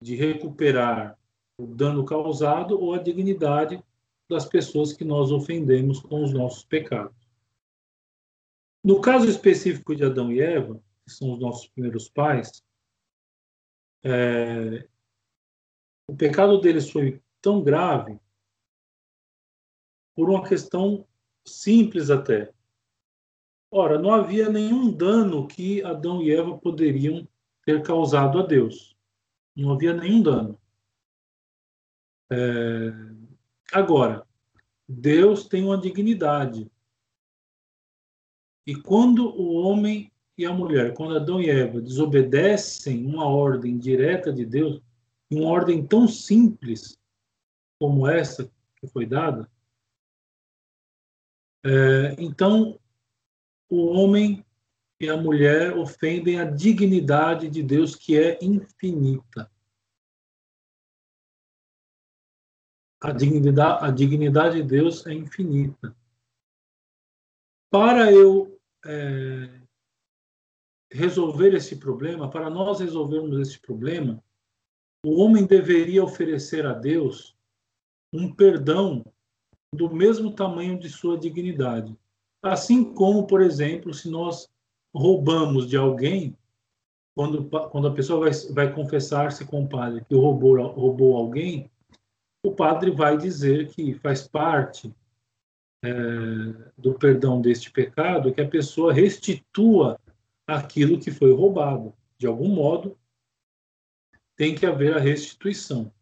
de 0.00 0.14
recuperar 0.14 1.18
o 1.58 1.66
dano 1.66 2.04
causado 2.04 2.78
ou 2.78 2.92
a 2.92 2.98
dignidade 2.98 3.82
das 4.28 4.44
pessoas 4.44 4.92
que 4.92 5.04
nós 5.04 5.30
ofendemos 5.30 6.00
com 6.00 6.22
os 6.22 6.32
nossos 6.32 6.64
pecados. 6.64 7.16
No 8.84 9.00
caso 9.00 9.28
específico 9.28 9.94
de 9.94 10.04
Adão 10.04 10.30
e 10.30 10.40
Eva, 10.40 10.80
que 11.04 11.10
são 11.10 11.32
os 11.32 11.38
nossos 11.38 11.68
primeiros 11.68 12.08
pais, 12.08 12.62
é, 14.04 14.88
o 16.08 16.14
pecado 16.16 16.60
deles 16.60 16.90
foi 16.90 17.20
tão 17.40 17.62
grave 17.62 18.18
por 20.14 20.30
uma 20.30 20.46
questão 20.48 21.06
simples 21.44 22.10
até. 22.10 22.52
Ora, 23.70 23.98
não 23.98 24.12
havia 24.12 24.48
nenhum 24.48 24.90
dano 24.90 25.46
que 25.46 25.82
Adão 25.82 26.22
e 26.22 26.30
Eva 26.30 26.56
poderiam 26.56 27.28
ter 27.64 27.82
causado 27.82 28.38
a 28.38 28.46
Deus. 28.46 28.95
Não 29.56 29.72
havia 29.72 29.94
nenhum 29.94 30.22
dano. 30.22 30.60
É... 32.30 32.92
Agora, 33.72 34.26
Deus 34.88 35.48
tem 35.48 35.64
uma 35.64 35.78
dignidade. 35.78 36.70
E 38.66 38.74
quando 38.74 39.28
o 39.28 39.54
homem 39.54 40.12
e 40.38 40.44
a 40.44 40.52
mulher, 40.52 40.92
quando 40.94 41.16
Adão 41.16 41.40
e 41.40 41.48
Eva 41.48 41.80
desobedecem 41.80 43.06
uma 43.06 43.26
ordem 43.26 43.78
direta 43.78 44.32
de 44.32 44.44
Deus, 44.44 44.82
uma 45.30 45.48
ordem 45.48 45.86
tão 45.86 46.06
simples 46.06 46.98
como 47.78 48.06
essa 48.06 48.50
que 48.76 48.86
foi 48.86 49.06
dada, 49.06 49.50
é, 51.64 52.14
então 52.18 52.78
o 53.68 53.86
homem 53.86 54.44
e 54.98 55.08
a 55.08 55.16
mulher 55.16 55.76
ofendem 55.76 56.38
a 56.38 56.44
dignidade 56.44 57.48
de 57.48 57.62
Deus, 57.62 57.94
que 57.94 58.18
é 58.18 58.38
infinita. 58.42 59.50
A 63.00 63.12
dignidade, 63.12 63.84
a 63.84 63.90
dignidade 63.90 64.62
de 64.62 64.62
Deus 64.62 65.06
é 65.06 65.12
infinita. 65.12 65.94
Para 67.70 68.10
eu 68.10 68.58
é, 68.86 69.60
resolver 70.90 71.54
esse 71.54 71.76
problema, 71.76 72.30
para 72.30 72.48
nós 72.48 72.80
resolvermos 72.80 73.38
esse 73.38 73.60
problema, 73.60 74.22
o 75.04 75.20
homem 75.20 75.46
deveria 75.46 76.02
oferecer 76.02 76.64
a 76.64 76.72
Deus 76.72 77.36
um 78.12 78.34
perdão 78.34 79.04
do 79.74 79.90
mesmo 79.94 80.34
tamanho 80.34 80.78
de 80.78 80.88
sua 80.88 81.18
dignidade. 81.18 81.96
Assim 82.42 82.94
como, 82.94 83.26
por 83.26 83.42
exemplo, 83.42 83.92
se 83.92 84.08
nós 84.08 84.48
roubamos 84.96 85.68
de 85.68 85.76
alguém, 85.76 86.36
quando, 87.14 87.48
quando 87.70 87.88
a 87.88 87.94
pessoa 87.94 88.20
vai, 88.20 88.30
vai 88.52 88.74
confessar-se 88.74 89.44
com 89.44 89.64
o 89.64 89.68
padre 89.68 90.04
que 90.04 90.14
roubou, 90.14 90.60
roubou 90.68 91.16
alguém, 91.16 91.70
o 92.44 92.52
padre 92.52 92.90
vai 92.90 93.18
dizer 93.18 93.68
que 93.70 93.94
faz 93.94 94.26
parte 94.26 94.94
é, 95.84 95.90
do 96.76 96.94
perdão 96.94 97.40
deste 97.40 97.70
pecado 97.70 98.32
que 98.32 98.40
a 98.40 98.48
pessoa 98.48 98.92
restitua 98.92 99.98
aquilo 100.46 101.00
que 101.00 101.10
foi 101.10 101.32
roubado. 101.32 101.94
De 102.18 102.26
algum 102.26 102.48
modo, 102.48 102.98
tem 104.36 104.54
que 104.54 104.64
haver 104.64 104.96
a 104.96 105.00
restituição. 105.00 105.92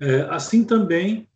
É, 0.00 0.22
assim 0.22 0.64
também 0.64 1.28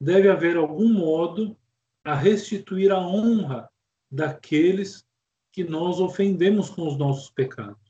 deve 0.00 0.28
haver 0.28 0.56
algum 0.56 0.92
modo 0.92 1.56
a 2.04 2.14
restituir 2.14 2.90
a 2.90 2.98
honra 2.98 3.70
daqueles 4.10 5.06
que 5.52 5.64
nós 5.64 6.00
ofendemos 6.00 6.70
com 6.70 6.86
os 6.86 6.96
nossos 6.96 7.30
pecados. 7.30 7.88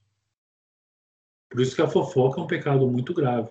Por 1.50 1.60
isso 1.60 1.74
que 1.74 1.82
a 1.82 1.88
fofoca 1.88 2.40
é 2.40 2.44
um 2.44 2.46
pecado 2.46 2.86
muito 2.86 3.14
grave. 3.14 3.50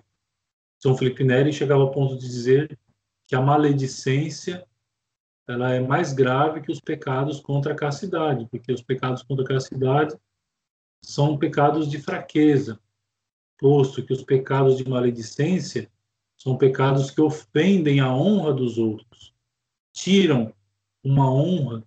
São 0.78 0.96
Felipe 0.96 1.24
Neri 1.24 1.52
chegava 1.52 1.82
ao 1.82 1.90
ponto 1.90 2.16
de 2.16 2.26
dizer 2.26 2.78
que 3.26 3.34
a 3.34 3.40
maledicência 3.40 4.66
ela 5.46 5.72
é 5.72 5.80
mais 5.80 6.12
grave 6.12 6.60
que 6.60 6.70
os 6.70 6.80
pecados 6.80 7.40
contra 7.40 7.72
a 7.72 7.76
castidade, 7.76 8.46
porque 8.50 8.70
os 8.70 8.82
pecados 8.82 9.22
contra 9.22 9.44
a 9.44 9.48
castidade 9.48 10.14
são 11.02 11.38
pecados 11.38 11.88
de 11.88 11.98
fraqueza, 11.98 12.78
posto 13.56 14.04
que 14.04 14.12
os 14.12 14.22
pecados 14.22 14.76
de 14.76 14.88
maledicência 14.88 15.90
são 16.36 16.56
pecados 16.56 17.10
que 17.10 17.20
ofendem 17.20 17.98
a 17.98 18.12
honra 18.14 18.52
dos 18.52 18.78
outros, 18.78 19.34
tiram 19.92 20.52
uma 21.02 21.32
honra 21.32 21.82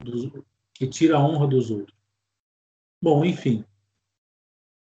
dos, 0.00 0.30
que 0.74 0.86
tira 0.86 1.16
a 1.16 1.20
honra 1.20 1.46
dos 1.46 1.70
outros. 1.70 1.96
Bom, 3.02 3.24
enfim. 3.24 3.64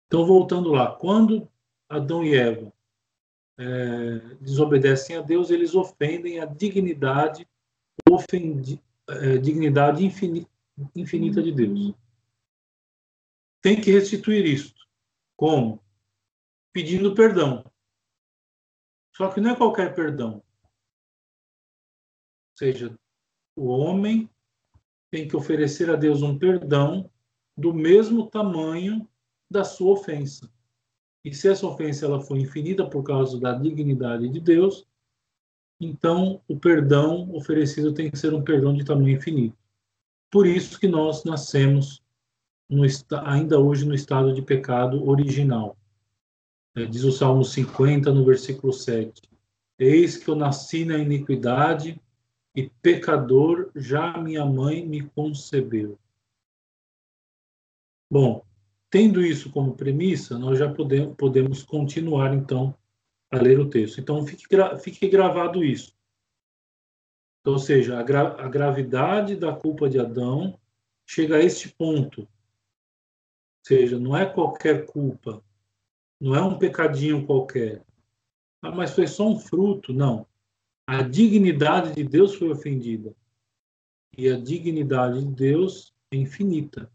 Então, 0.07 0.27
voltando 0.27 0.71
lá, 0.71 0.95
quando 0.97 1.49
Adão 1.89 2.25
e 2.25 2.35
Eva 2.35 2.73
é, 3.59 4.19
desobedecem 4.41 5.17
a 5.17 5.21
Deus, 5.21 5.51
eles 5.51 5.75
ofendem 5.75 6.41
a 6.41 6.47
dignidade, 6.47 7.49
ofendi, 8.09 8.83
é, 9.09 9.39
dignidade 9.39 10.05
infinita, 10.05 10.51
infinita 10.95 11.43
de 11.43 11.53
Deus. 11.53 11.95
Tem 13.63 13.81
que 13.81 13.93
restituir 13.93 14.47
isto. 14.47 14.81
Como? 15.37 15.83
Pedindo 16.73 17.15
perdão. 17.15 17.65
Só 19.15 19.31
que 19.31 19.41
não 19.41 19.51
é 19.51 19.57
qualquer 19.57 19.95
perdão. 19.95 20.43
Ou 20.63 22.59
seja, 22.59 22.99
o 23.55 23.67
homem 23.67 24.29
tem 25.11 25.27
que 25.27 25.37
oferecer 25.37 25.91
a 25.91 25.97
Deus 25.97 26.23
um 26.23 26.39
perdão 26.39 27.11
do 27.57 27.75
mesmo 27.75 28.27
tamanho 28.27 29.09
da 29.51 29.65
sua 29.65 29.93
ofensa. 29.93 30.51
E 31.25 31.35
se 31.35 31.49
essa 31.49 31.67
ofensa 31.67 32.07
ela 32.07 32.21
foi 32.21 32.41
infinita 32.41 32.87
por 32.87 33.03
causa 33.03 33.39
da 33.39 33.53
dignidade 33.53 34.29
de 34.29 34.41
Deus, 34.41 34.87
então 35.81 36.41
o 36.49 36.59
perdão 36.59 37.35
oferecido 37.35 37.93
tem 37.93 38.11
que 38.11 38.19
ser 38.19 38.33
um 38.33 38.43
perdão 38.43 38.75
de 38.75 38.85
tamanho 38.85 39.17
infinito. 39.17 39.57
Por 40.31 40.47
isso 40.47 40.79
que 40.79 40.87
nós 40.87 41.25
nascemos 41.25 42.03
no, 42.69 42.85
ainda 43.25 43.59
hoje 43.59 43.85
no 43.85 43.95
estado 43.95 44.33
de 44.33 44.41
pecado 44.41 45.07
original. 45.09 45.77
É, 46.77 46.85
diz 46.87 47.03
o 47.03 47.11
Salmo 47.11 47.45
50, 47.45 48.13
no 48.13 48.25
versículo 48.25 48.73
7. 48.73 49.23
Eis 49.79 50.17
que 50.17 50.29
eu 50.29 50.37
nasci 50.37 50.85
na 50.85 50.99
iniquidade 50.99 52.01
e 52.55 52.69
pecador 52.83 53.71
já 53.75 54.19
minha 54.19 54.45
mãe 54.45 54.85
me 54.87 55.09
concebeu. 55.11 55.99
Bom, 58.11 58.45
tendo 58.91 59.25
isso 59.25 59.51
como 59.53 59.77
premissa, 59.77 60.39
nós 60.39 60.59
já 60.59 60.73
podemos, 60.73 61.15
podemos 61.17 61.63
continuar 61.63 62.35
então 62.35 62.77
a 63.31 63.37
ler 63.37 63.61
o 63.61 63.71
texto. 63.71 64.01
Então 64.01 64.27
fique, 64.27 64.47
fique 64.83 65.09
gravado 65.09 65.63
isso. 65.63 65.97
Então, 67.41 67.55
ou 67.55 67.59
seja, 67.59 67.99
a, 67.99 68.03
gra, 68.03 68.45
a 68.45 68.49
gravidade 68.49 69.37
da 69.37 69.55
culpa 69.55 69.89
de 69.89 69.99
Adão 69.99 70.59
chega 71.07 71.37
a 71.37 71.43
este 71.43 71.69
ponto. 71.69 72.23
Ou 72.23 72.29
seja, 73.65 73.99
não 73.99 74.17
é 74.17 74.27
qualquer 74.27 74.87
culpa, 74.87 75.43
não 76.21 76.35
é 76.35 76.43
um 76.43 76.59
pecadinho 76.59 77.25
qualquer. 77.25 77.85
Ah, 78.61 78.73
mas 78.73 78.91
foi 78.91 79.07
só 79.07 79.29
um 79.29 79.39
fruto. 79.39 79.93
Não 79.93 80.27
a 80.91 81.03
dignidade 81.03 81.95
de 81.95 82.03
Deus 82.03 82.35
foi 82.35 82.51
ofendida. 82.51 83.15
E 84.19 84.29
a 84.29 84.37
dignidade 84.37 85.21
de 85.21 85.33
Deus 85.33 85.95
é 86.11 86.17
infinita. 86.17 86.91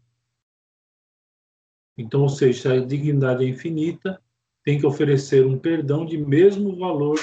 Então, 1.96 2.20
ou 2.20 2.28
seja, 2.28 2.60
se 2.60 2.68
a 2.68 2.84
dignidade 2.84 3.42
é 3.42 3.48
infinita, 3.48 4.22
tem 4.62 4.78
que 4.78 4.84
oferecer 4.84 5.46
um 5.46 5.58
perdão 5.58 6.04
de 6.04 6.18
mesmo 6.18 6.76
valor 6.76 7.18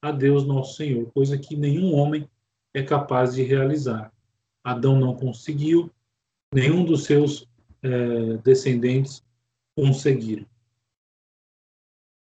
a 0.00 0.10
Deus 0.10 0.46
nosso 0.46 0.76
Senhor, 0.76 1.12
coisa 1.12 1.36
que 1.36 1.54
nenhum 1.54 1.92
homem 1.94 2.26
é 2.72 2.82
capaz 2.82 3.34
de 3.34 3.42
realizar. 3.42 4.10
Adão 4.64 4.98
não 4.98 5.14
conseguiu, 5.14 5.90
nenhum 6.54 6.86
dos 6.86 7.04
seus 7.04 7.46
é, 7.82 8.38
descendentes 8.38 9.22
conseguiram. 9.76 10.46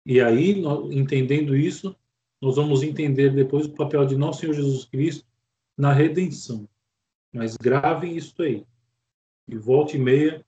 E 0.05 0.21
aí, 0.21 0.61
entendendo 0.91 1.55
isso, 1.55 1.95
nós 2.41 2.55
vamos 2.55 2.81
entender 2.81 3.29
depois 3.33 3.67
o 3.67 3.75
papel 3.75 4.05
de 4.05 4.17
nosso 4.17 4.41
Senhor 4.41 4.53
Jesus 4.53 4.85
Cristo 4.85 5.25
na 5.77 5.93
redenção. 5.93 6.67
Mas 7.31 7.55
gravem 7.55 8.17
isso 8.17 8.41
aí. 8.41 8.65
E 9.47 9.55
volta 9.55 9.95
e 9.95 9.99
meia 9.99 10.45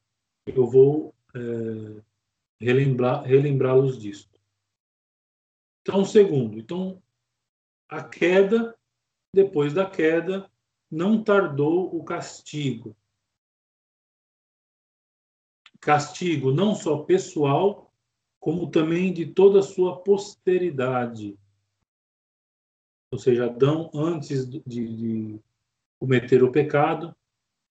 eu 0.47 0.65
vou 0.65 1.13
é, 1.36 2.01
relembrar, 2.60 3.23
relembrá-los 3.23 3.99
disso. 4.01 4.29
Então, 5.82 6.03
segundo, 6.03 6.58
então 6.58 7.01
a 7.89 8.03
queda, 8.03 8.75
depois 9.34 9.73
da 9.73 9.89
queda, 9.89 10.49
não 10.89 11.23
tardou 11.23 11.95
o 11.95 12.03
castigo. 12.03 12.95
Castigo 15.79 16.51
não 16.51 16.73
só 16.73 17.03
pessoal, 17.03 17.93
como 18.39 18.71
também 18.71 19.13
de 19.13 19.25
toda 19.25 19.60
a 19.60 19.63
sua 19.63 20.01
posteridade. 20.01 21.38
Ou 23.13 23.19
seja, 23.19 23.45
Adão, 23.45 23.91
antes 23.93 24.49
de, 24.49 24.60
de 24.65 25.39
cometer 25.99 26.43
o 26.43 26.52
pecado, 26.52 27.15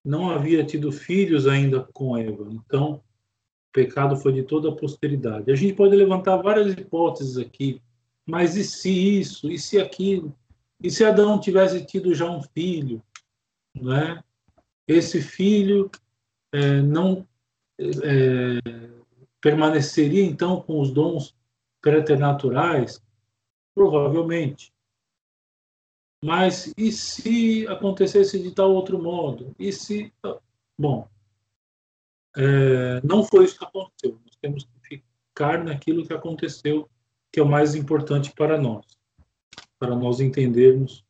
não 0.04 0.30
havia 0.30 0.64
tido 0.64 0.92
filhos 0.92 1.48
ainda 1.48 1.82
com 1.92 2.16
Eva. 2.16 2.48
Então, 2.48 2.94
o 2.94 3.72
pecado 3.72 4.16
foi 4.16 4.32
de 4.34 4.44
toda 4.44 4.68
a 4.68 4.76
posteridade. 4.76 5.50
A 5.50 5.56
gente 5.56 5.74
pode 5.74 5.96
levantar 5.96 6.36
várias 6.36 6.72
hipóteses 6.72 7.38
aqui, 7.38 7.82
mas 8.24 8.54
e 8.54 8.62
se 8.62 9.18
isso, 9.18 9.50
e 9.50 9.58
se 9.58 9.80
aquilo? 9.80 10.32
E 10.80 10.88
se 10.88 11.04
Adão 11.04 11.40
tivesse 11.40 11.84
tido 11.84 12.14
já 12.14 12.30
um 12.30 12.40
filho, 12.40 13.02
né? 13.74 14.22
Esse 14.86 15.20
filho 15.20 15.90
é, 16.52 16.80
não 16.80 17.26
é, 17.80 18.60
permaneceria 19.40 20.24
então 20.24 20.60
com 20.60 20.80
os 20.80 20.92
dons 20.92 21.34
preternaturais? 21.80 23.02
Provavelmente. 23.74 24.71
Mas 26.24 26.72
e 26.76 26.92
se 26.92 27.66
acontecesse 27.66 28.40
de 28.40 28.52
tal 28.52 28.72
outro 28.72 29.02
modo? 29.02 29.52
E 29.58 29.72
se. 29.72 30.12
Bom, 30.78 31.08
é, 32.36 33.00
não 33.02 33.24
foi 33.24 33.44
isso 33.44 33.58
que 33.58 33.64
aconteceu. 33.64 34.20
Nós 34.24 34.36
temos 34.36 34.64
que 34.64 35.02
ficar 35.28 35.64
naquilo 35.64 36.06
que 36.06 36.12
aconteceu, 36.12 36.88
que 37.32 37.40
é 37.40 37.42
o 37.42 37.48
mais 37.48 37.74
importante 37.74 38.32
para 38.32 38.56
nós, 38.56 38.86
para 39.80 39.96
nós 39.96 40.20
entendermos 40.20 41.04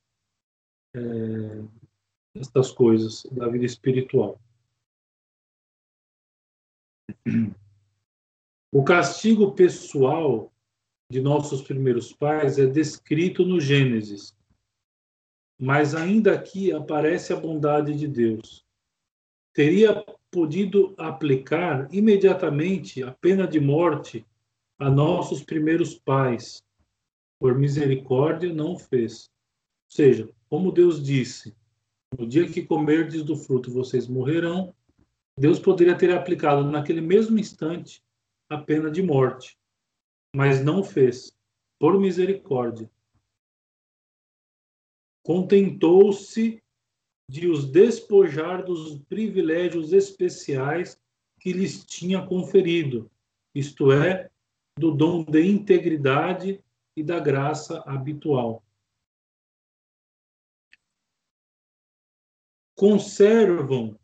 é, 0.96 1.00
estas 2.34 2.70
coisas 2.70 3.24
da 3.30 3.48
vida 3.48 3.66
espiritual. 3.66 4.40
O 8.72 8.82
castigo 8.82 9.52
pessoal 9.52 10.50
de 11.10 11.20
nossos 11.20 11.60
primeiros 11.60 12.14
pais 12.14 12.58
é 12.58 12.66
descrito 12.66 13.44
no 13.44 13.60
Gênesis 13.60 14.34
mas 15.62 15.94
ainda 15.94 16.34
aqui 16.34 16.72
aparece 16.72 17.32
a 17.32 17.36
bondade 17.36 17.94
de 17.96 18.08
Deus. 18.08 18.66
Teria 19.54 20.04
podido 20.28 20.92
aplicar 20.98 21.86
imediatamente 21.94 23.00
a 23.04 23.12
pena 23.12 23.46
de 23.46 23.60
morte 23.60 24.26
a 24.76 24.90
nossos 24.90 25.40
primeiros 25.40 25.94
pais. 25.94 26.64
Por 27.38 27.56
misericórdia, 27.56 28.52
não 28.52 28.76
fez. 28.76 29.30
Ou 29.88 29.96
seja, 29.96 30.28
como 30.50 30.72
Deus 30.72 31.00
disse, 31.00 31.54
no 32.18 32.26
dia 32.26 32.48
que 32.48 32.66
comerdes 32.66 33.22
do 33.22 33.36
fruto 33.36 33.70
vocês 33.70 34.08
morrerão, 34.08 34.74
Deus 35.38 35.60
poderia 35.60 35.96
ter 35.96 36.12
aplicado 36.12 36.68
naquele 36.68 37.00
mesmo 37.00 37.38
instante 37.38 38.02
a 38.50 38.58
pena 38.58 38.90
de 38.90 39.00
morte, 39.00 39.56
mas 40.34 40.60
não 40.60 40.82
fez, 40.82 41.32
por 41.78 42.00
misericórdia 42.00 42.90
contentou-se 45.22 46.62
de 47.28 47.48
os 47.48 47.70
despojar 47.70 48.64
dos 48.64 48.98
privilégios 49.04 49.92
especiais 49.92 51.00
que 51.40 51.52
lhes 51.52 51.84
tinha 51.84 52.26
conferido, 52.26 53.10
isto 53.54 53.90
é, 53.90 54.30
do 54.78 54.90
dom 54.90 55.24
de 55.24 55.42
integridade 55.44 56.62
e 56.96 57.02
da 57.02 57.18
graça 57.18 57.80
habitual. 57.86 58.62
Conservam 62.74 63.98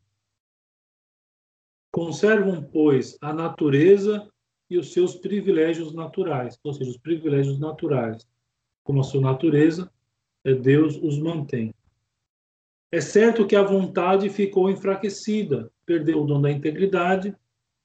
conservam, 1.91 2.63
pois, 2.63 3.19
a 3.21 3.33
natureza 3.33 4.31
e 4.71 4.79
os 4.79 4.93
seus 4.93 5.17
privilégios 5.17 5.93
naturais, 5.93 6.57
ou 6.63 6.73
seja, 6.73 6.91
os 6.91 6.99
privilégios 6.99 7.59
naturais, 7.59 8.25
como 8.85 9.01
a 9.01 9.03
sua 9.03 9.21
natureza, 9.21 9.93
Deus 10.55 10.97
os 10.97 11.19
mantém. 11.19 11.75
É 12.91 13.01
certo 13.01 13.47
que 13.47 13.55
a 13.55 13.63
vontade 13.63 14.31
ficou 14.31 14.71
enfraquecida, 14.71 15.71
perdeu 15.85 16.23
o 16.23 16.27
dom 16.27 16.41
da 16.41 16.51
integridade, 16.51 17.37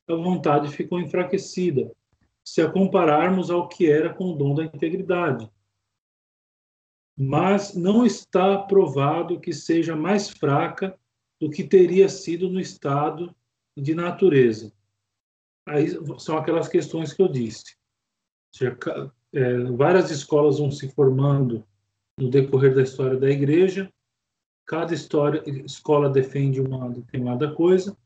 a 0.08 0.16
vontade 0.16 0.70
ficou 0.70 1.00
enfraquecida, 1.00 1.92
se 2.44 2.62
a 2.62 2.72
compararmos 2.72 3.50
ao 3.50 3.68
que 3.68 3.90
era 3.90 4.14
com 4.14 4.32
o 4.32 4.36
dom 4.36 4.56
da 4.56 4.64
integridade. 4.64 5.50
Mas 7.18 7.76
não 7.76 8.06
está 8.06 8.58
provado 8.58 9.40
que 9.40 9.54
seja 9.54 9.96
mais 9.96 10.30
fraca 10.30 10.98
do 11.40 11.50
que 11.50 11.64
teria 11.64 12.08
sido 12.08 12.50
no 12.50 12.60
estado 12.60 13.36
de 13.76 13.94
natureza. 13.94 14.72
Aí 15.68 15.88
são 16.18 16.38
aquelas 16.38 16.68
questões 16.68 17.14
que 17.14 17.22
eu 17.22 17.28
disse. 17.28 17.78
Seja, 18.54 18.78
é, 19.34 19.58
várias 19.72 20.12
escolas 20.12 20.60
vão 20.60 20.72
se 20.72 20.90
formando 20.90 21.66
no 22.18 22.30
decorrer 22.30 22.76
da 22.76 22.82
história 22.82 23.18
da 23.18 23.30
igreja. 23.30 23.92
Cada 24.66 24.94
história, 24.94 25.44
escola 25.66 26.10
defende 26.10 26.62
uma 26.62 26.90
determinada 26.90 27.54
coisa. 27.54 27.98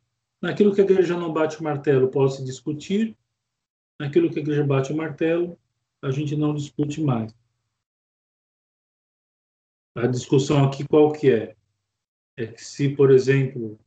Naquilo 0.42 0.74
que 0.74 0.82
a 0.82 0.84
igreja 0.84 1.18
não 1.18 1.34
bate 1.34 1.60
o 1.60 1.64
martelo, 1.64 2.10
pode 2.10 2.36
se 2.36 2.44
discutir. 2.44 3.16
Naquilo 4.00 4.30
que 4.30 4.40
a 4.40 4.42
igreja 4.42 4.64
bate 4.64 4.92
o 4.92 4.98
martelo, 4.98 5.58
a 6.02 6.12
gente 6.12 6.36
não 6.36 6.54
discute 6.54 7.02
mais. 7.02 7.36
A 9.96 10.06
discussão 10.06 10.64
aqui 10.64 10.88
qual 10.88 11.12
que 11.12 11.32
é? 11.32 11.56
É 12.38 12.46
que 12.46 12.64
se, 12.64 12.96
por 12.96 13.10
exemplo, 13.10 13.80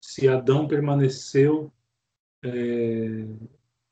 se 0.00 0.26
Adão 0.26 0.66
permaneceu 0.66 1.70
é, 2.42 3.26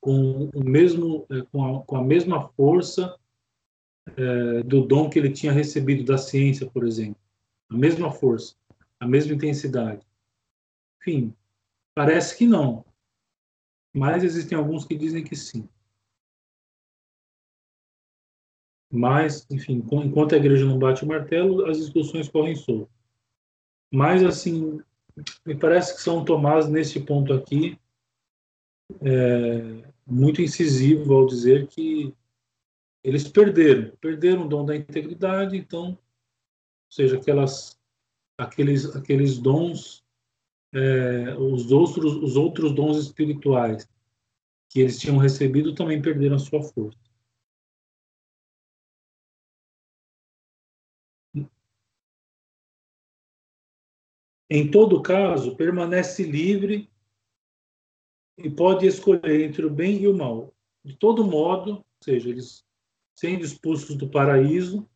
com 0.01 0.51
o 0.55 0.65
mesmo, 0.65 1.27
é, 1.31 1.43
com, 1.43 1.77
a, 1.77 1.83
com 1.83 1.97
a 1.97 2.03
mesma 2.03 2.49
força 2.51 3.19
é, 4.17 4.63
do 4.63 4.87
dom 4.87 5.11
que 5.11 5.19
ele 5.19 5.33
tinha 5.33 5.53
recebido 5.53 6.05
da 6.05 6.19
ciência, 6.19 6.69
por 6.71 6.87
exemplo. 6.87 7.21
A 7.69 7.77
mesma 7.77 8.11
força, 8.13 8.55
a 9.01 9.07
mesma 9.07 9.35
intensidade. 9.35 10.07
Enfim, 11.01 11.35
parece 11.95 12.37
que 12.37 12.47
não. 12.47 12.85
Mas 13.95 14.23
existem 14.23 14.57
alguns 14.57 14.85
que 14.85 14.95
dizem 14.95 15.25
que 15.25 15.35
sim. 15.35 15.69
Mas, 18.91 19.47
enfim, 19.51 19.85
enquanto 19.91 20.35
a 20.35 20.39
igreja 20.39 20.65
não 20.65 20.79
bate 20.79 21.05
o 21.05 21.09
martelo, 21.09 21.67
as 21.67 21.79
discussões 21.79 22.29
correm 22.29 22.55
soltas. 22.55 22.95
Mas, 23.93 24.23
assim, 24.23 24.81
me 25.45 25.57
parece 25.57 25.95
que 25.95 26.03
São 26.03 26.25
Tomás, 26.25 26.69
nesse 26.69 27.01
ponto 27.01 27.33
aqui, 27.33 27.79
é 29.01 29.83
muito 30.07 30.41
incisivo 30.41 31.13
ao 31.13 31.27
dizer 31.27 31.67
que 31.67 32.15
eles 33.07 33.29
perderam, 33.29 33.97
perderam 33.99 34.47
o 34.47 34.49
dom 34.49 34.67
da 34.67 34.75
integridade, 34.75 35.57
então, 35.57 35.91
ou 35.91 35.99
seja, 36.91 37.17
aquelas, 37.17 37.81
aqueles, 38.37 38.85
aqueles 38.97 39.39
dons, 39.39 40.05
é, 40.73 41.33
os, 41.37 41.71
outros, 41.71 42.17
os 42.17 42.35
outros 42.35 42.75
dons 42.75 42.99
espirituais 42.99 43.89
que 44.69 44.81
eles 44.81 44.99
tinham 44.99 45.19
recebido 45.19 45.73
também 45.73 46.03
perderam 46.03 46.35
a 46.35 46.41
sua 46.41 46.61
força. 46.61 46.99
Em 54.51 54.69
todo 54.69 55.01
caso, 55.01 55.55
permanece 55.55 56.25
livre 56.25 56.91
e 58.37 58.51
pode 58.51 58.85
escolher 58.85 59.45
entre 59.45 59.65
o 59.65 59.71
bem 59.71 60.03
e 60.03 60.09
o 60.09 60.17
mal. 60.17 60.53
De 60.85 60.97
todo 60.97 61.25
modo, 61.25 61.77
ou 61.77 61.85
seja, 62.03 62.29
eles 62.29 62.67
sendo 63.17 63.45
expulsos 63.45 63.97
do 63.97 64.09
paraíso, 64.09 64.89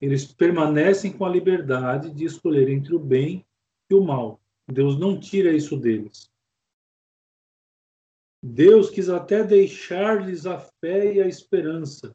eles 0.00 0.24
permanecem 0.32 1.12
com 1.12 1.24
a 1.24 1.30
liberdade 1.30 2.10
de 2.10 2.24
escolher 2.24 2.68
entre 2.68 2.94
o 2.94 2.98
bem 2.98 3.46
e 3.90 3.94
o 3.94 4.02
mal. 4.02 4.40
Deus 4.66 4.98
não 4.98 5.20
tira 5.20 5.52
isso 5.52 5.76
deles. 5.76 6.30
Deus 8.42 8.90
quis 8.90 9.08
até 9.08 9.44
deixar-lhes 9.44 10.46
a 10.46 10.58
fé 10.58 11.14
e 11.14 11.20
a 11.20 11.26
esperança, 11.26 12.14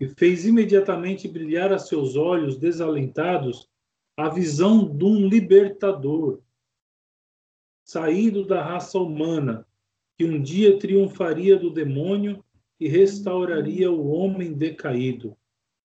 e 0.00 0.08
fez 0.08 0.44
imediatamente 0.44 1.26
brilhar 1.26 1.72
a 1.72 1.78
seus 1.78 2.16
olhos 2.16 2.56
desalentados 2.56 3.68
a 4.16 4.28
visão 4.28 4.96
de 4.96 5.04
um 5.04 5.28
libertador, 5.28 6.40
saído 7.84 8.44
da 8.44 8.62
raça 8.62 8.98
humana, 8.98 9.66
que 10.16 10.24
um 10.24 10.40
dia 10.40 10.78
triunfaria 10.78 11.56
do 11.56 11.70
demônio 11.70 12.44
e 12.78 12.88
restauraria 12.88 13.90
o 13.90 14.08
homem 14.10 14.52
decaído. 14.52 15.36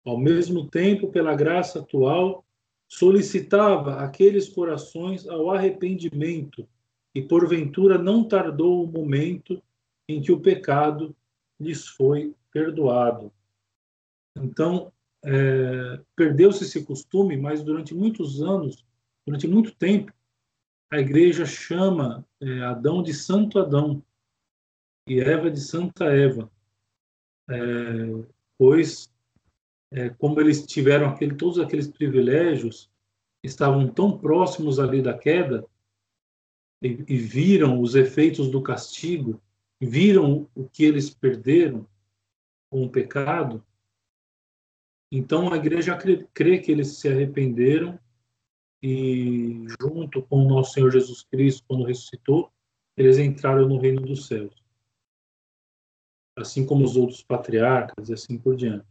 Ao 0.05 0.17
mesmo 0.17 0.67
tempo, 0.67 1.09
pela 1.09 1.35
graça 1.35 1.79
atual, 1.79 2.45
solicitava 2.87 3.95
aqueles 3.97 4.49
corações 4.49 5.27
ao 5.27 5.49
arrependimento 5.49 6.67
e 7.15 7.21
porventura 7.21 7.97
não 7.97 8.23
tardou 8.27 8.83
o 8.83 8.87
momento 8.87 9.61
em 10.07 10.21
que 10.21 10.31
o 10.31 10.39
pecado 10.39 11.15
lhes 11.59 11.87
foi 11.87 12.35
perdoado. 12.51 13.31
Então, 14.35 14.91
é, 15.23 15.99
perdeu-se 16.15 16.63
esse 16.63 16.83
costume, 16.83 17.37
mas 17.37 17.63
durante 17.63 17.95
muitos 17.95 18.41
anos, 18.41 18.85
durante 19.25 19.47
muito 19.47 19.73
tempo, 19.73 20.11
a 20.91 20.99
igreja 20.99 21.45
chama 21.45 22.25
é, 22.41 22.61
Adão 22.61 23.01
de 23.01 23.13
Santo 23.13 23.57
Adão 23.57 24.03
e 25.07 25.19
Eva 25.19 25.49
de 25.49 25.59
Santa 25.59 26.05
Eva, 26.05 26.51
é, 27.49 27.55
pois 28.57 29.11
é, 29.91 30.09
como 30.09 30.39
eles 30.39 30.65
tiveram 30.65 31.07
aquele, 31.07 31.35
todos 31.35 31.59
aqueles 31.59 31.87
privilégios, 31.87 32.89
estavam 33.43 33.87
tão 33.87 34.17
próximos 34.17 34.79
ali 34.79 35.01
da 35.01 35.17
queda 35.17 35.65
e, 36.81 37.03
e 37.07 37.17
viram 37.17 37.79
os 37.79 37.93
efeitos 37.93 38.49
do 38.49 38.61
castigo, 38.61 39.41
viram 39.79 40.49
o 40.55 40.67
que 40.67 40.83
eles 40.83 41.09
perderam 41.09 41.87
com 42.69 42.83
o 42.83 42.89
pecado, 42.89 43.63
então 45.15 45.53
a 45.53 45.57
igreja 45.57 45.95
crê, 45.95 46.27
crê, 46.33 46.57
que 46.57 46.71
eles 46.71 46.97
se 46.97 47.07
arrependeram 47.07 47.99
e, 48.81 49.63
junto 49.79 50.23
com 50.23 50.43
o 50.43 50.49
nosso 50.49 50.73
Senhor 50.73 50.91
Jesus 50.91 51.21
Cristo, 51.21 51.63
quando 51.67 51.85
ressuscitou, 51.85 52.51
eles 52.97 53.19
entraram 53.19 53.69
no 53.69 53.77
reino 53.77 54.01
dos 54.01 54.25
céus. 54.25 54.62
Assim 56.35 56.65
como 56.65 56.83
os 56.83 56.95
outros 56.95 57.21
patriarcas 57.21 58.09
e 58.09 58.13
assim 58.13 58.37
por 58.37 58.55
diante. 58.55 58.85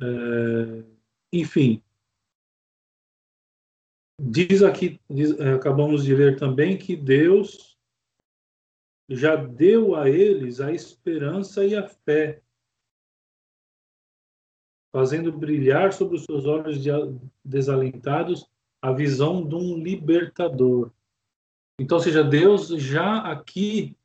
É, 0.00 0.84
enfim, 1.32 1.82
diz 4.20 4.62
aqui, 4.62 5.00
diz, 5.10 5.38
é, 5.40 5.54
acabamos 5.54 6.04
de 6.04 6.14
ler 6.14 6.38
também 6.38 6.78
que 6.78 6.94
Deus 6.96 7.76
já 9.08 9.34
deu 9.34 9.96
a 9.96 10.08
eles 10.08 10.60
a 10.60 10.72
esperança 10.72 11.64
e 11.64 11.74
a 11.74 11.88
fé, 11.88 12.42
fazendo 14.92 15.32
brilhar 15.32 15.92
sobre 15.92 16.16
os 16.16 16.24
seus 16.24 16.44
olhos 16.46 16.78
desalentados 17.44 18.48
a 18.80 18.92
visão 18.92 19.46
de 19.46 19.54
um 19.54 19.76
libertador. 19.76 20.90
Então, 21.80 21.98
seja, 21.98 22.24
Deus 22.24 22.68
já 22.68 23.18
aqui 23.18 23.96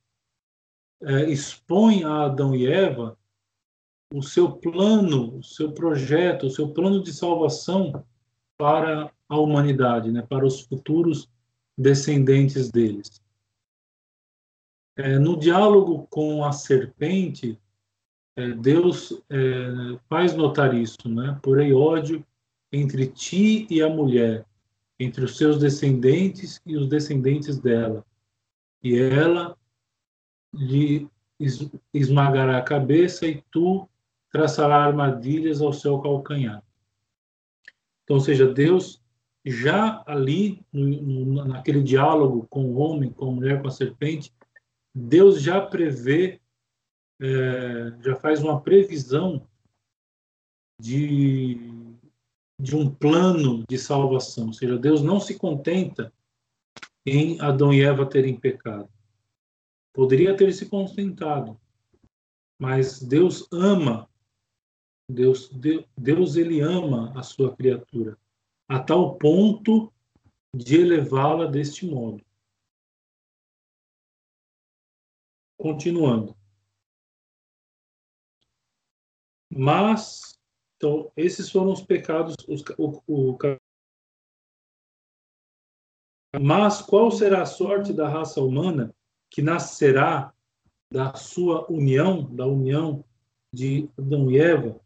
é, 1.01 1.29
expõe 1.29 2.03
a 2.03 2.25
Adão 2.25 2.55
e 2.55 2.67
Eva 2.67 3.17
o 4.13 4.21
seu 4.21 4.51
plano, 4.51 5.39
o 5.39 5.43
seu 5.43 5.71
projeto, 5.71 6.45
o 6.45 6.49
seu 6.49 6.69
plano 6.69 7.01
de 7.01 7.11
salvação 7.11 8.05
para 8.57 9.11
a 9.27 9.37
humanidade, 9.37 10.11
né, 10.11 10.21
para 10.21 10.45
os 10.45 10.61
futuros 10.61 11.27
descendentes 11.75 12.69
deles. 12.69 13.21
É, 14.95 15.17
no 15.17 15.37
diálogo 15.37 16.07
com 16.11 16.45
a 16.45 16.51
serpente, 16.51 17.59
é, 18.35 18.49
Deus 18.51 19.23
é, 19.29 19.97
faz 20.07 20.35
notar 20.35 20.73
isso, 20.75 21.09
né? 21.09 21.39
Porém, 21.41 21.73
ódio 21.73 22.23
entre 22.71 23.07
ti 23.07 23.67
e 23.69 23.81
a 23.81 23.89
mulher, 23.89 24.45
entre 24.99 25.25
os 25.25 25.37
seus 25.37 25.59
descendentes 25.59 26.61
e 26.65 26.75
os 26.75 26.87
descendentes 26.87 27.59
dela. 27.59 28.05
E 28.81 28.97
ela 28.97 29.57
lhe 30.53 31.09
esmagará 31.93 32.57
a 32.57 32.63
cabeça 32.63 33.25
e 33.25 33.43
tu 33.51 33.87
traçará 34.31 34.77
armadilhas 34.77 35.61
ao 35.61 35.73
seu 35.73 35.99
calcanhar. 35.99 36.63
Então, 38.03 38.17
ou 38.17 38.21
seja, 38.21 38.51
Deus 38.51 39.01
já 39.45 40.03
ali, 40.05 40.63
no, 40.71 41.45
naquele 41.45 41.81
diálogo 41.81 42.47
com 42.49 42.65
o 42.65 42.77
homem, 42.77 43.11
com 43.11 43.29
a 43.29 43.31
mulher, 43.31 43.61
com 43.61 43.67
a 43.67 43.71
serpente, 43.71 44.33
Deus 44.93 45.41
já 45.41 45.59
prevê, 45.59 46.39
é, 47.19 47.93
já 48.01 48.15
faz 48.15 48.41
uma 48.41 48.61
previsão 48.61 49.45
de, 50.79 51.92
de 52.63 52.77
um 52.77 52.89
plano 52.89 53.65
de 53.67 53.77
salvação. 53.77 54.47
Ou 54.47 54.53
seja, 54.53 54.77
Deus 54.77 55.01
não 55.01 55.19
se 55.19 55.37
contenta 55.37 56.13
em 57.05 57.37
Adão 57.41 57.73
e 57.73 57.81
Eva 57.81 58.05
terem 58.05 58.39
pecado. 58.39 58.87
Poderia 59.91 60.35
ter 60.35 60.53
se 60.53 60.67
contentado, 60.67 61.59
mas 62.57 63.01
Deus 63.03 63.45
ama 63.51 64.09
Deus, 65.09 65.51
Deus 65.97 66.37
ele 66.37 66.61
ama 66.61 67.11
a 67.19 67.21
sua 67.21 67.53
criatura 67.53 68.17
a 68.67 68.79
tal 68.79 69.17
ponto 69.17 69.93
de 70.55 70.79
elevá-la 70.79 71.45
deste 71.45 71.85
modo. 71.85 72.23
Continuando. 75.57 76.35
Mas, 79.49 80.39
então, 80.83 81.09
esses 81.15 81.49
foram 81.49 81.71
os 81.71 81.81
pecados. 81.81 82.35
Os, 82.45 82.61
o, 82.77 83.01
o, 83.07 83.37
mas 86.41 86.81
qual 86.81 87.09
será 87.09 87.43
a 87.43 87.45
sorte 87.45 87.93
da 87.93 88.09
raça 88.09 88.41
humana 88.41 88.93
que 89.29 89.41
nascerá 89.41 90.33
da 90.91 91.15
sua 91.15 91.71
união, 91.71 92.23
da 92.35 92.45
união 92.45 93.05
de 93.53 93.89
Adão 93.97 94.29
e 94.29 94.37
Eva, 94.37 94.77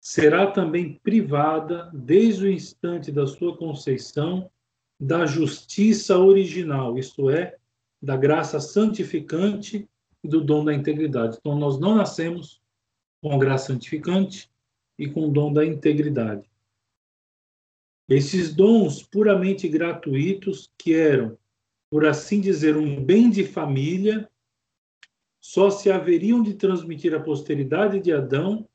será 0.00 0.52
também 0.52 1.00
privada, 1.00 1.90
desde 1.92 2.46
o 2.46 2.52
instante 2.52 3.10
da 3.10 3.26
sua 3.26 3.56
conceição, 3.56 4.48
da 4.98 5.26
justiça 5.26 6.16
original, 6.18 6.96
isto 6.96 7.28
é, 7.28 7.58
da 8.00 8.16
graça 8.16 8.60
santificante 8.60 9.88
e 10.22 10.28
do 10.28 10.40
dom 10.40 10.64
da 10.64 10.72
integridade. 10.72 11.36
Então, 11.40 11.58
nós 11.58 11.80
não 11.80 11.96
nascemos 11.96 12.61
com 13.22 13.32
a 13.32 13.38
graça 13.38 13.72
santificante 13.72 14.50
e 14.98 15.08
com 15.08 15.28
o 15.28 15.32
dom 15.32 15.52
da 15.52 15.64
integridade. 15.64 16.50
Esses 18.08 18.52
dons 18.52 19.02
puramente 19.02 19.68
gratuitos, 19.68 20.70
que 20.76 20.92
eram, 20.92 21.38
por 21.88 22.04
assim 22.04 22.40
dizer, 22.40 22.76
um 22.76 23.02
bem 23.02 23.30
de 23.30 23.44
família, 23.44 24.28
só 25.40 25.70
se 25.70 25.90
haveriam 25.90 26.42
de 26.42 26.54
transmitir 26.54 27.14
à 27.14 27.20
posteridade 27.20 28.00
de 28.00 28.12
Adão 28.12 28.68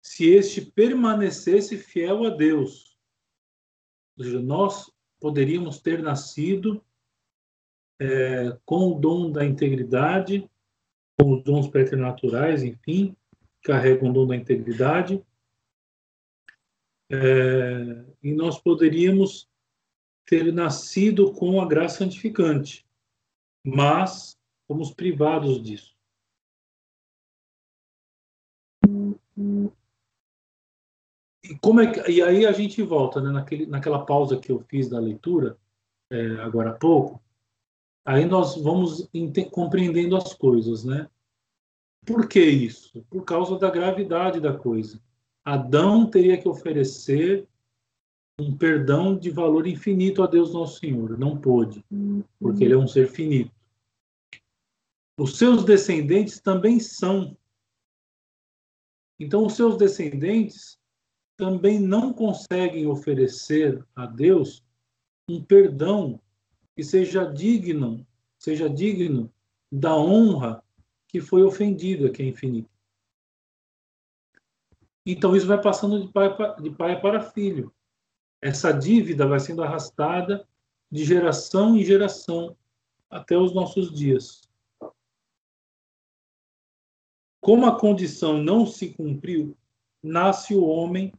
se 0.00 0.30
este 0.30 0.60
permanecesse 0.60 1.76
fiel 1.76 2.24
a 2.24 2.30
Deus. 2.30 2.96
Ou 4.16 4.24
seja, 4.24 4.40
nós 4.40 4.92
poderíamos 5.20 5.80
ter 5.80 6.02
nascido 6.02 6.84
é, 8.00 8.56
com 8.64 8.92
o 8.92 8.98
dom 8.98 9.30
da 9.30 9.44
integridade, 9.44 10.48
com 11.18 11.34
os 11.34 11.44
dons 11.44 11.68
preternaturais, 11.68 12.62
enfim, 12.62 13.16
carregam 13.62 14.10
o 14.10 14.12
dom 14.12 14.26
da 14.26 14.36
integridade, 14.36 15.24
é, 17.10 18.04
e 18.22 18.32
nós 18.32 18.58
poderíamos 18.58 19.48
ter 20.24 20.52
nascido 20.52 21.32
com 21.32 21.60
a 21.60 21.66
graça 21.66 21.98
santificante, 21.98 22.86
mas 23.64 24.38
fomos 24.66 24.92
privados 24.92 25.62
disso. 25.62 25.94
E, 31.44 31.58
como 31.60 31.80
é 31.80 31.92
que, 31.92 32.10
e 32.10 32.22
aí 32.22 32.46
a 32.46 32.52
gente 32.52 32.82
volta, 32.82 33.20
né, 33.20 33.30
naquele, 33.30 33.66
naquela 33.66 34.06
pausa 34.06 34.38
que 34.38 34.50
eu 34.50 34.60
fiz 34.60 34.88
da 34.88 34.98
leitura, 34.98 35.58
é, 36.10 36.26
agora 36.40 36.70
há 36.70 36.74
pouco, 36.74 37.22
aí 38.04 38.24
nós 38.24 38.56
vamos 38.56 39.08
compreendendo 39.50 40.16
as 40.16 40.32
coisas, 40.34 40.84
né? 40.84 41.10
Por 42.04 42.28
que 42.28 42.40
isso? 42.40 43.04
Por 43.08 43.24
causa 43.24 43.58
da 43.58 43.70
gravidade 43.70 44.40
da 44.40 44.56
coisa. 44.56 45.00
Adão 45.44 46.06
teria 46.06 46.40
que 46.40 46.48
oferecer 46.48 47.46
um 48.38 48.56
perdão 48.56 49.16
de 49.16 49.30
valor 49.30 49.66
infinito 49.66 50.22
a 50.22 50.26
Deus 50.26 50.52
Nosso 50.52 50.80
Senhor. 50.80 51.18
Não 51.18 51.36
pôde, 51.36 51.84
porque 52.40 52.64
ele 52.64 52.74
é 52.74 52.78
um 52.78 52.88
ser 52.88 53.08
finito. 53.08 53.52
Os 55.18 55.36
seus 55.36 55.64
descendentes 55.64 56.40
também 56.40 56.80
são. 56.80 57.36
Então, 59.20 59.46
os 59.46 59.54
seus 59.54 59.76
descendentes 59.76 60.78
também 61.36 61.78
não 61.78 62.12
conseguem 62.12 62.86
oferecer 62.86 63.84
a 63.94 64.06
Deus 64.06 64.64
um 65.28 65.42
perdão 65.42 66.20
que 66.74 66.82
seja 66.82 67.24
digno, 67.24 68.06
seja 68.38 68.68
digno 68.68 69.32
da 69.70 69.96
honra 69.96 70.62
que 71.12 71.20
foi 71.20 71.42
ofendida, 71.42 72.10
que 72.10 72.22
é 72.22 72.26
infinita. 72.26 72.70
Então 75.04 75.36
isso 75.36 75.46
vai 75.46 75.60
passando 75.60 76.00
de 76.00 76.10
pai, 76.10 76.34
de 76.62 76.70
pai 76.70 76.98
para 77.00 77.20
filho. 77.20 77.72
Essa 78.40 78.72
dívida 78.72 79.26
vai 79.26 79.38
sendo 79.38 79.62
arrastada 79.62 80.48
de 80.90 81.04
geração 81.04 81.76
em 81.76 81.84
geração 81.84 82.56
até 83.10 83.36
os 83.36 83.54
nossos 83.54 83.92
dias. 83.92 84.40
Como 87.42 87.66
a 87.66 87.78
condição 87.78 88.42
não 88.42 88.64
se 88.64 88.94
cumpriu, 88.94 89.56
nasce 90.02 90.54
o 90.54 90.64
homem 90.64 91.12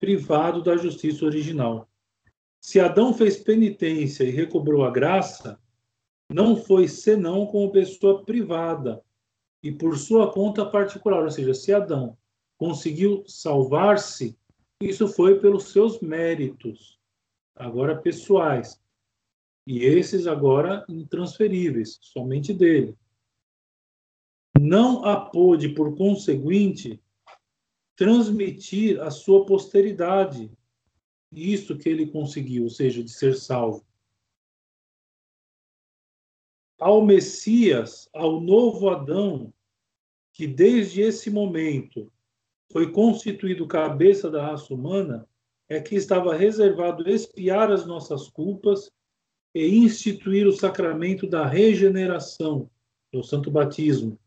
privado 0.00 0.62
da 0.62 0.76
justiça 0.76 1.26
original. 1.26 1.88
Se 2.60 2.80
Adão 2.80 3.12
fez 3.12 3.36
penitência 3.36 4.24
e 4.24 4.30
recobrou 4.30 4.84
a 4.84 4.90
graça, 4.90 5.60
não 6.28 6.56
foi 6.56 6.86
senão 6.86 7.46
como 7.46 7.72
pessoa 7.72 8.24
privada 8.24 9.02
e 9.62 9.72
por 9.72 9.96
sua 9.96 10.32
conta 10.32 10.66
particular, 10.66 11.24
ou 11.24 11.30
seja, 11.30 11.54
se 11.54 11.72
Adão 11.72 12.16
conseguiu 12.56 13.24
salvar-se, 13.26 14.36
isso 14.80 15.08
foi 15.08 15.40
pelos 15.40 15.72
seus 15.72 16.00
méritos, 16.00 16.98
agora 17.56 18.00
pessoais, 18.00 18.80
e 19.66 19.80
esses 19.84 20.26
agora 20.26 20.84
intransferíveis, 20.88 21.98
somente 22.00 22.52
dele. 22.52 22.96
Não 24.58 25.04
a 25.04 25.20
pôde, 25.20 25.70
por 25.70 25.96
conseguinte, 25.96 27.00
transmitir 27.96 29.00
à 29.00 29.10
sua 29.10 29.44
posteridade 29.44 30.50
isso 31.32 31.76
que 31.76 31.88
ele 31.88 32.06
conseguiu, 32.06 32.64
ou 32.64 32.70
seja, 32.70 33.02
de 33.02 33.10
ser 33.10 33.34
salvo. 33.34 33.84
Ao 36.78 37.04
Messias, 37.04 38.08
ao 38.14 38.40
novo 38.40 38.88
Adão, 38.88 39.52
que 40.32 40.46
desde 40.46 41.00
esse 41.00 41.28
momento 41.28 42.10
foi 42.70 42.92
constituído 42.92 43.66
cabeça 43.66 44.30
da 44.30 44.46
raça 44.46 44.72
humana, 44.72 45.26
é 45.68 45.80
que 45.80 45.96
estava 45.96 46.36
reservado 46.36 47.08
expiar 47.08 47.72
as 47.72 47.84
nossas 47.84 48.28
culpas 48.28 48.90
e 49.54 49.66
instituir 49.76 50.46
o 50.46 50.52
sacramento 50.52 51.26
da 51.26 51.44
regeneração, 51.44 52.70
o 53.12 53.22
santo 53.22 53.50
batismo, 53.50 54.18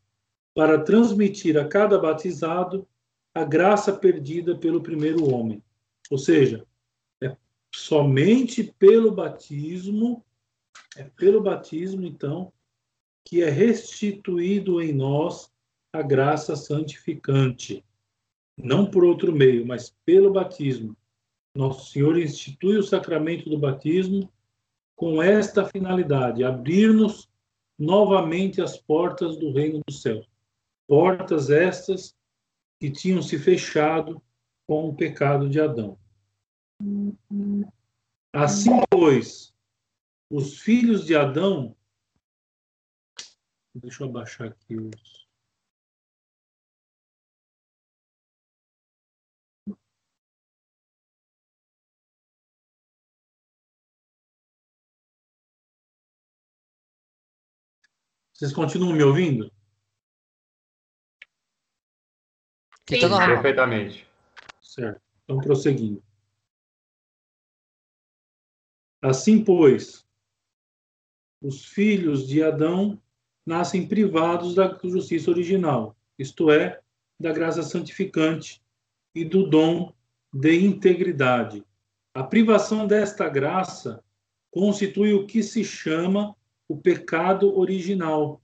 para 0.54 0.84
transmitir 0.84 1.58
a 1.58 1.68
cada 1.68 1.98
batizado 1.98 2.86
a 3.34 3.46
graça 3.46 3.94
perdida 3.94 4.58
pelo 4.58 4.82
primeiro 4.82 5.34
homem. 5.34 5.64
Ou 6.10 6.18
seja, 6.18 6.66
é 7.24 7.36
somente 7.74 8.64
pelo 8.78 9.12
batismo, 9.12 10.26
é 10.98 11.04
pelo 11.04 11.42
batismo, 11.42 12.06
então, 12.06 12.52
que 13.26 13.42
é 13.42 13.50
restituído 13.50 14.82
em 14.82 14.94
nós 14.94 15.52
a 15.94 16.02
graça 16.02 16.56
santificante. 16.56 17.84
Não 18.58 18.90
por 18.90 19.04
outro 19.04 19.32
meio, 19.32 19.66
mas 19.66 19.96
pelo 20.06 20.32
batismo. 20.32 20.96
Nosso 21.56 21.92
Senhor 21.92 22.18
institui 22.18 22.78
o 22.78 22.84
sacramento 22.84 23.50
do 23.50 23.58
batismo 23.58 24.32
com 24.96 25.22
esta 25.22 25.66
finalidade: 25.66 26.44
abrir-nos 26.44 27.30
novamente 27.78 28.62
as 28.62 28.78
portas 28.78 29.38
do 29.38 29.52
reino 29.52 29.82
do 29.86 29.94
céu. 29.94 30.24
Portas 30.88 31.50
estas 31.50 32.16
que 32.80 32.92
tinham 32.92 33.22
se 33.22 33.38
fechado 33.38 34.22
com 34.68 34.90
o 34.90 34.96
pecado 34.96 35.50
de 35.50 35.60
Adão. 35.60 35.98
Assim, 38.34 38.72
pois, 38.90 39.54
os 40.32 40.60
filhos 40.60 41.06
de 41.06 41.16
Adão. 41.16 41.76
Deixa 43.76 44.04
eu 44.04 44.10
abaixar 44.10 44.48
aqui 44.48 44.78
os. 44.78 45.28
Vocês 58.34 58.54
continuam 58.54 58.94
me 58.94 59.04
ouvindo? 59.04 59.52
Sim, 62.90 62.96
Sim 62.96 63.26
perfeitamente. 63.26 64.08
Certo. 64.62 65.02
Então, 65.24 65.40
prosseguindo. 65.40 66.04
Assim, 69.02 69.44
pois, 69.44 70.08
os 71.42 71.66
filhos 71.66 72.28
de 72.28 72.44
Adão 72.44 73.02
nascem 73.46 73.88
privados 73.88 74.54
da 74.54 74.78
justiça 74.84 75.32
original, 75.32 75.96
isto 76.18 76.52
é, 76.52 76.80
da 77.20 77.32
graça 77.32 77.64
santificante 77.64 78.62
e 79.16 79.26
do 79.26 79.48
dom 79.48 79.94
de 80.34 80.60
integridade. 80.60 81.64
A 82.14 82.24
privação 82.24 82.86
desta 82.86 83.28
graça 83.28 84.04
constitui 84.52 85.14
o 85.14 85.26
que 85.26 85.42
se 85.42 85.64
chama 85.64 86.36
o 86.68 86.78
pecado 86.78 87.58
original. 87.58 88.42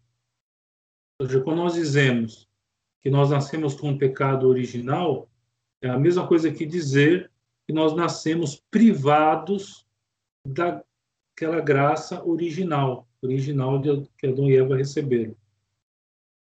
Ou 1.19 1.27
seja, 1.27 1.41
quando 1.41 1.57
nós 1.57 1.73
dizemos 1.73 2.47
que 3.03 3.09
nós 3.09 3.29
nascemos 3.29 3.75
com 3.75 3.91
o 3.91 3.97
pecado 3.97 4.47
original, 4.47 5.29
é 5.81 5.89
a 5.89 5.99
mesma 5.99 6.27
coisa 6.27 6.51
que 6.51 6.65
dizer 6.65 7.31
que 7.65 7.73
nós 7.73 7.95
nascemos 7.95 8.63
privados 8.71 9.85
daquela 11.37 11.61
graça 11.61 12.23
original, 12.25 13.07
original 13.21 13.79
de, 13.79 14.09
que 14.17 14.25
Adão 14.25 14.49
e 14.49 14.57
Eva 14.57 14.75
receberam, 14.75 15.35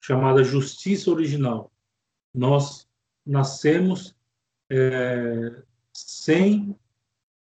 chamada 0.01 0.45
justiça 0.45 1.11
original. 1.11 1.73
Nós 2.33 2.88
nascemos 3.27 4.14
é, 4.71 5.62
sem 5.93 6.77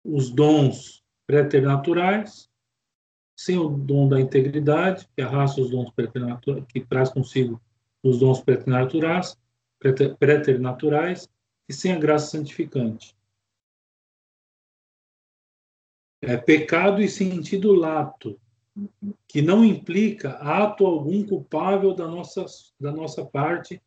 os 0.03 0.31
dons 0.31 1.05
preternaturais 1.27 2.49
sem 3.38 3.59
o 3.59 3.68
dom 3.68 4.09
da 4.09 4.18
integridade, 4.18 5.07
que 5.14 5.20
arrasta 5.20 5.61
os 5.61 5.70
dons 5.70 5.90
preternaturais, 5.90 6.64
que 6.68 6.81
traz 6.81 7.11
consigo 7.11 7.61
os 8.03 8.18
dons 8.18 8.40
preternaturais, 8.40 9.37
preternaturais 10.18 11.29
e 11.68 11.72
sem 11.75 11.92
a 11.92 11.99
graça 11.99 12.31
santificante. 12.31 13.14
É 16.26 16.36
pecado 16.36 17.00
e 17.00 17.08
sentido 17.08 17.72
lato, 17.72 18.36
que 19.28 19.40
não 19.40 19.64
implica 19.64 20.30
ato 20.32 20.84
algum 20.84 21.24
culpável 21.24 21.94
da 21.94 22.08
nossa, 22.08 22.44
da 22.80 22.90
nossa 22.90 23.24
parte, 23.24 23.80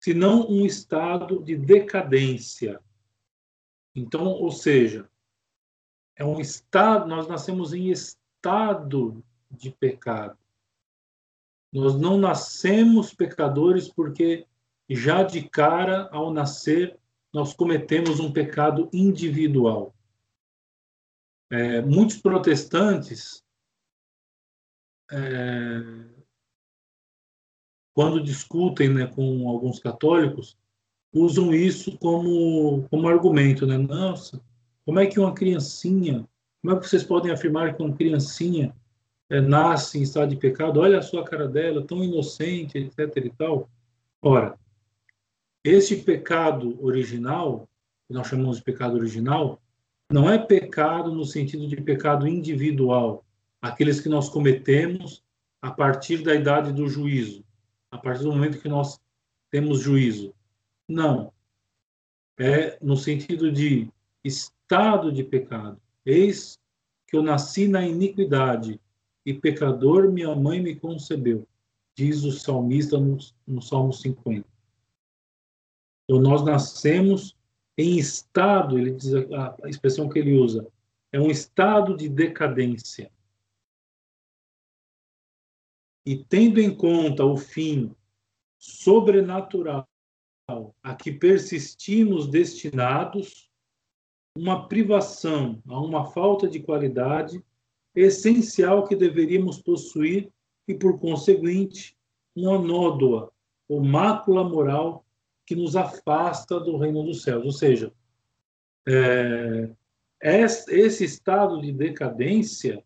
senão 0.00 0.48
um 0.48 0.66
estado 0.66 1.42
de 1.44 1.56
decadência. 1.56 2.80
Então, 3.94 4.26
ou 4.26 4.50
seja, 4.50 5.08
é 6.16 6.24
um 6.24 6.40
estado, 6.40 7.06
nós 7.06 7.28
nascemos 7.28 7.72
em 7.72 7.88
estado 7.88 9.24
de 9.48 9.70
pecado. 9.70 10.36
Nós 11.72 11.94
não 11.98 12.18
nascemos 12.18 13.14
pecadores 13.14 13.88
porque 13.88 14.44
já 14.90 15.22
de 15.22 15.48
cara, 15.48 16.08
ao 16.10 16.32
nascer, 16.32 16.98
nós 17.32 17.54
cometemos 17.54 18.18
um 18.18 18.32
pecado 18.32 18.88
individual. 18.92 19.95
É, 21.50 21.80
muitos 21.82 22.18
protestantes, 22.18 23.44
é, 25.10 25.82
quando 27.94 28.22
discutem 28.22 28.92
né, 28.92 29.06
com 29.06 29.48
alguns 29.48 29.78
católicos, 29.78 30.56
usam 31.12 31.54
isso 31.54 31.96
como, 31.98 32.86
como 32.90 33.08
argumento, 33.08 33.66
né? 33.66 33.78
Nossa, 33.78 34.40
como 34.84 34.98
é 34.98 35.06
que 35.06 35.18
uma 35.18 35.32
criancinha 35.32 36.28
como 36.66 36.76
é 36.76 36.80
que 36.80 36.88
vocês 36.88 37.04
podem 37.04 37.30
afirmar 37.30 37.76
que 37.76 37.80
uma 37.80 37.94
criancinha 37.94 38.74
é, 39.30 39.40
nasce 39.40 40.00
em 40.00 40.02
estado 40.02 40.30
de 40.30 40.36
pecado? 40.36 40.80
Olha 40.80 40.98
a 40.98 41.02
sua 41.02 41.24
cara 41.24 41.46
dela, 41.46 41.86
tão 41.86 42.02
inocente, 42.02 42.76
etc. 42.76 43.24
e 43.24 43.30
tal. 43.30 43.70
Ora, 44.20 44.58
esse 45.62 46.02
pecado 46.02 46.76
original, 46.84 47.68
que 48.08 48.14
nós 48.14 48.26
chamamos 48.26 48.56
de 48.56 48.64
pecado 48.64 48.96
original, 48.96 49.62
não 50.10 50.30
é 50.30 50.38
pecado 50.38 51.12
no 51.12 51.24
sentido 51.24 51.66
de 51.66 51.76
pecado 51.76 52.26
individual, 52.26 53.24
aqueles 53.60 54.00
que 54.00 54.08
nós 54.08 54.28
cometemos 54.28 55.24
a 55.60 55.70
partir 55.70 56.22
da 56.22 56.34
idade 56.34 56.72
do 56.72 56.88
juízo, 56.88 57.44
a 57.90 57.98
partir 57.98 58.22
do 58.22 58.32
momento 58.32 58.60
que 58.60 58.68
nós 58.68 59.00
temos 59.50 59.80
juízo. 59.80 60.34
Não. 60.88 61.32
É 62.38 62.78
no 62.82 62.96
sentido 62.96 63.50
de 63.50 63.90
estado 64.22 65.10
de 65.10 65.24
pecado. 65.24 65.80
Eis 66.04 66.58
que 67.06 67.16
eu 67.16 67.22
nasci 67.22 67.66
na 67.66 67.86
iniquidade, 67.86 68.80
e 69.24 69.34
pecador 69.34 70.10
minha 70.12 70.34
mãe 70.36 70.62
me 70.62 70.76
concebeu, 70.76 71.46
diz 71.96 72.22
o 72.22 72.30
salmista 72.30 72.98
no, 72.98 73.18
no 73.44 73.60
Salmo 73.60 73.92
50. 73.92 74.46
Então, 76.04 76.20
nós 76.20 76.44
nascemos 76.44 77.35
em 77.76 77.98
estado, 77.98 78.78
ele 78.78 78.92
diz 78.92 79.14
a, 79.14 79.56
a 79.62 79.68
expressão 79.68 80.08
que 80.08 80.18
ele 80.18 80.38
usa, 80.38 80.66
é 81.12 81.20
um 81.20 81.30
estado 81.30 81.96
de 81.96 82.08
decadência. 82.08 83.10
E 86.04 86.24
tendo 86.24 86.60
em 86.60 86.74
conta 86.74 87.24
o 87.24 87.36
fim 87.36 87.94
sobrenatural 88.58 89.86
a 90.82 90.94
que 90.94 91.10
persistimos 91.10 92.28
destinados, 92.28 93.50
uma 94.36 94.68
privação, 94.68 95.62
a 95.66 95.80
uma 95.80 96.04
falta 96.12 96.46
de 96.46 96.60
qualidade 96.60 97.42
essencial 97.94 98.86
que 98.86 98.94
deveríamos 98.94 99.60
possuir 99.60 100.30
e, 100.68 100.74
por 100.74 101.00
conseguinte, 101.00 101.96
uma 102.34 102.58
nódoa 102.58 103.32
ou 103.66 103.82
mácula 103.82 104.44
moral 104.44 105.05
que 105.46 105.54
nos 105.54 105.76
afasta 105.76 106.58
do 106.58 106.76
reino 106.76 107.04
dos 107.04 107.22
céus. 107.22 107.44
Ou 107.44 107.52
seja, 107.52 107.92
é, 108.86 109.70
esse 110.20 111.04
estado 111.04 111.60
de 111.60 111.72
decadência 111.72 112.84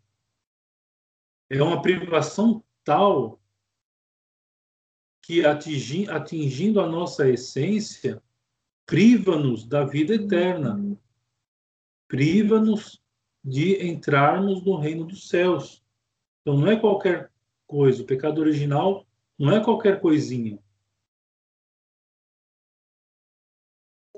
é 1.48 1.62
uma 1.62 1.80
privação 1.80 2.62
tal 2.84 3.40
que 5.22 5.44
atingi, 5.44 6.08
atingindo 6.08 6.80
a 6.80 6.86
nossa 6.86 7.28
essência, 7.28 8.22
priva-nos 8.84 9.66
da 9.66 9.84
vida 9.84 10.14
eterna, 10.14 10.98
priva-nos 12.08 13.00
de 13.42 13.86
entrarmos 13.86 14.64
no 14.64 14.76
reino 14.76 15.04
dos 15.04 15.28
céus. 15.28 15.82
Então 16.40 16.58
não 16.58 16.66
é 16.70 16.76
qualquer 16.76 17.30
coisa, 17.66 18.02
o 18.02 18.06
pecado 18.06 18.40
original 18.40 19.06
não 19.38 19.52
é 19.52 19.62
qualquer 19.62 20.00
coisinha. 20.00 20.58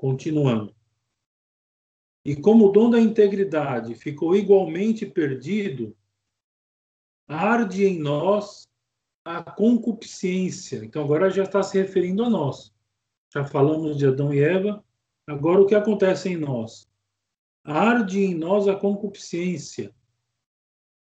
Continuando. 0.03 0.75
E 2.25 2.35
como 2.35 2.65
o 2.65 2.71
dom 2.73 2.89
da 2.89 2.99
integridade 2.99 3.95
ficou 3.95 4.35
igualmente 4.35 5.05
perdido, 5.05 5.95
arde 7.25 7.85
em 7.85 7.99
nós 7.99 8.67
a 9.23 9.41
concupiscência. 9.41 10.83
Então 10.83 11.05
agora 11.05 11.29
já 11.29 11.43
está 11.43 11.63
se 11.63 11.77
referindo 11.81 12.21
a 12.21 12.29
nós. 12.29 12.75
Já 13.33 13.45
falamos 13.45 13.97
de 13.97 14.05
Adão 14.05 14.33
e 14.33 14.41
Eva. 14.41 14.83
Agora 15.25 15.61
o 15.61 15.65
que 15.65 15.73
acontece 15.73 16.27
em 16.27 16.35
nós? 16.35 16.85
Arde 17.63 18.25
em 18.25 18.35
nós 18.35 18.67
a 18.67 18.75
concupiscência, 18.75 19.95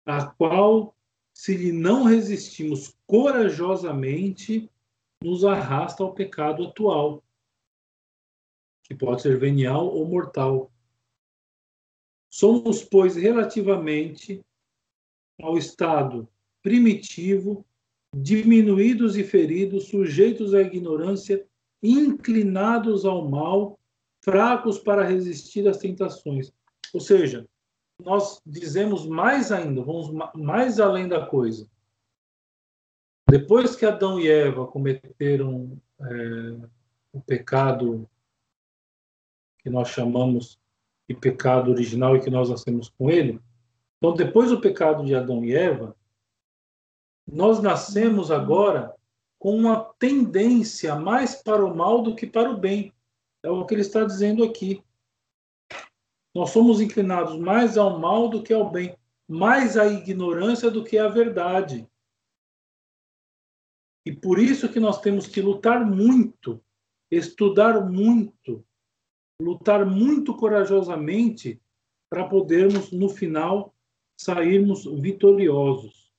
a 0.05 0.25
qual, 0.25 0.93
se 1.33 1.55
lhe 1.55 1.71
não 1.71 2.03
resistimos 2.03 2.93
corajosamente, 3.07 4.69
nos 5.23 5.45
arrasta 5.45 6.03
ao 6.03 6.13
pecado 6.13 6.65
atual, 6.65 7.23
que 8.91 8.97
pode 8.97 9.21
ser 9.21 9.39
venial 9.39 9.87
ou 9.87 10.05
mortal. 10.05 10.69
Somos, 12.29 12.83
pois, 12.83 13.15
relativamente 13.15 14.41
ao 15.41 15.57
estado 15.57 16.27
primitivo, 16.61 17.65
diminuídos 18.13 19.15
e 19.15 19.23
feridos, 19.23 19.87
sujeitos 19.87 20.53
à 20.53 20.61
ignorância, 20.61 21.45
inclinados 21.81 23.05
ao 23.05 23.29
mal, 23.29 23.79
fracos 24.21 24.77
para 24.77 25.07
resistir 25.07 25.65
às 25.69 25.77
tentações. 25.77 26.51
Ou 26.93 26.99
seja, 26.99 27.47
nós 28.03 28.41
dizemos 28.45 29.07
mais 29.07 29.53
ainda, 29.53 29.81
vamos 29.81 30.11
mais 30.35 30.81
além 30.81 31.07
da 31.07 31.25
coisa. 31.25 31.65
Depois 33.29 33.73
que 33.73 33.85
Adão 33.85 34.19
e 34.19 34.27
Eva 34.27 34.67
cometeram 34.67 35.81
é, 36.01 36.67
o 37.13 37.21
pecado 37.21 38.09
que 39.63 39.69
nós 39.69 39.89
chamamos 39.89 40.59
e 41.07 41.13
pecado 41.13 41.71
original 41.71 42.15
e 42.15 42.21
que 42.21 42.29
nós 42.29 42.49
nascemos 42.49 42.89
com 42.89 43.09
ele. 43.09 43.39
Então, 43.97 44.13
depois 44.13 44.49
do 44.49 44.61
pecado 44.61 45.05
de 45.05 45.13
Adão 45.13 45.43
e 45.43 45.53
Eva, 45.53 45.95
nós 47.27 47.61
nascemos 47.61 48.31
agora 48.31 48.95
com 49.37 49.55
uma 49.55 49.83
tendência 49.97 50.95
mais 50.95 51.35
para 51.35 51.65
o 51.65 51.75
mal 51.75 52.01
do 52.01 52.15
que 52.15 52.27
para 52.27 52.49
o 52.49 52.57
bem. 52.57 52.93
É 53.43 53.49
o 53.49 53.65
que 53.65 53.73
ele 53.73 53.81
está 53.81 54.03
dizendo 54.03 54.43
aqui. 54.43 54.83
Nós 56.33 56.51
somos 56.51 56.79
inclinados 56.79 57.37
mais 57.37 57.77
ao 57.77 57.99
mal 57.99 58.29
do 58.29 58.41
que 58.41 58.53
ao 58.53 58.69
bem, 58.69 58.95
mais 59.27 59.77
à 59.77 59.87
ignorância 59.87 60.69
do 60.71 60.83
que 60.83 60.97
à 60.97 61.07
verdade. 61.07 61.87
E 64.05 64.11
por 64.11 64.39
isso 64.39 64.69
que 64.69 64.79
nós 64.79 64.99
temos 65.01 65.27
que 65.27 65.41
lutar 65.41 65.85
muito, 65.85 66.63
estudar 67.09 67.85
muito, 67.87 68.65
lutar 69.41 69.85
muito 69.85 70.35
corajosamente 70.35 71.61
para 72.09 72.27
podermos, 72.27 72.91
no 72.91 73.09
final, 73.09 73.73
sairmos 74.19 74.85
vitoriosos. 74.85 76.11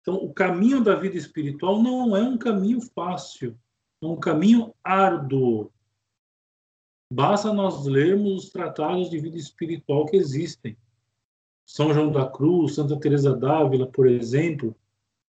Então, 0.00 0.14
o 0.14 0.32
caminho 0.32 0.82
da 0.82 0.94
vida 0.94 1.16
espiritual 1.16 1.82
não 1.82 2.16
é 2.16 2.22
um 2.22 2.36
caminho 2.36 2.80
fácil, 2.80 3.58
é 4.02 4.06
um 4.06 4.18
caminho 4.18 4.74
árduo. 4.82 5.72
Basta 7.12 7.52
nós 7.52 7.86
lermos 7.86 8.44
os 8.44 8.50
tratados 8.50 9.10
de 9.10 9.18
vida 9.20 9.36
espiritual 9.36 10.06
que 10.06 10.16
existem. 10.16 10.76
São 11.64 11.92
João 11.92 12.10
da 12.10 12.28
Cruz, 12.28 12.74
Santa 12.74 12.98
Teresa 12.98 13.34
d'Ávila, 13.36 13.86
por 13.86 14.08
exemplo, 14.08 14.74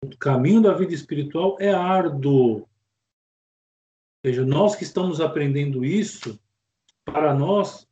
o 0.05 0.17
caminho 0.17 0.63
da 0.63 0.75
vida 0.75 0.95
espiritual 0.95 1.57
é 1.59 1.71
árduo. 1.71 2.61
Ou 2.61 2.69
seja, 4.25 4.45
nós 4.45 4.77
que 4.77 4.85
estamos 4.85 5.21
aprendendo 5.21 5.85
isso, 5.85 6.39
para 7.13 7.35
nós 7.35 7.89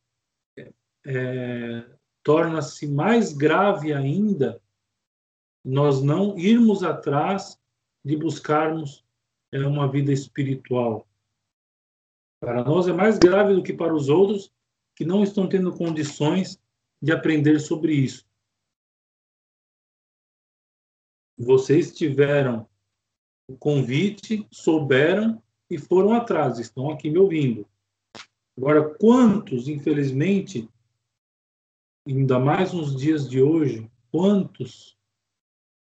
é, 1.07 1.85
torna-se 2.23 2.87
mais 2.87 3.33
grave 3.33 3.93
ainda 3.93 4.61
nós 5.65 6.01
não 6.01 6.39
irmos 6.39 6.85
atrás 6.85 7.61
de 8.05 8.17
buscarmos 8.17 9.05
é, 9.51 9.59
uma 9.67 9.91
vida 9.91 10.13
espiritual. 10.13 11.09
Para 12.41 12.63
nós 12.63 12.87
é 12.87 12.93
mais 12.93 13.19
grave 13.19 13.55
do 13.55 13.63
que 13.65 13.73
para 13.73 13.93
os 13.93 14.09
outros 14.09 14.53
que 14.95 15.05
não 15.05 15.25
estão 15.25 15.49
tendo 15.49 15.77
condições 15.77 16.63
de 17.03 17.13
aprender 17.13 17.59
sobre 17.59 17.95
isso. 17.95 18.25
Vocês 21.37 21.93
tiveram 21.93 22.69
o 23.49 23.57
convite, 23.57 24.47
souberam 24.51 25.43
e 25.69 25.79
foram 25.79 26.13
atrás, 26.15 26.59
estão 26.59 26.91
aqui 26.91 27.11
me 27.11 27.19
ouvindo. 27.19 27.69
Agora, 28.57 28.95
quantos, 28.95 29.69
infelizmente, 29.69 30.69
ainda 32.07 32.39
mais 32.39 32.73
nos 32.73 32.97
dias 32.97 33.29
de 33.29 33.43
hoje, 33.43 33.91
quantos 34.11 34.97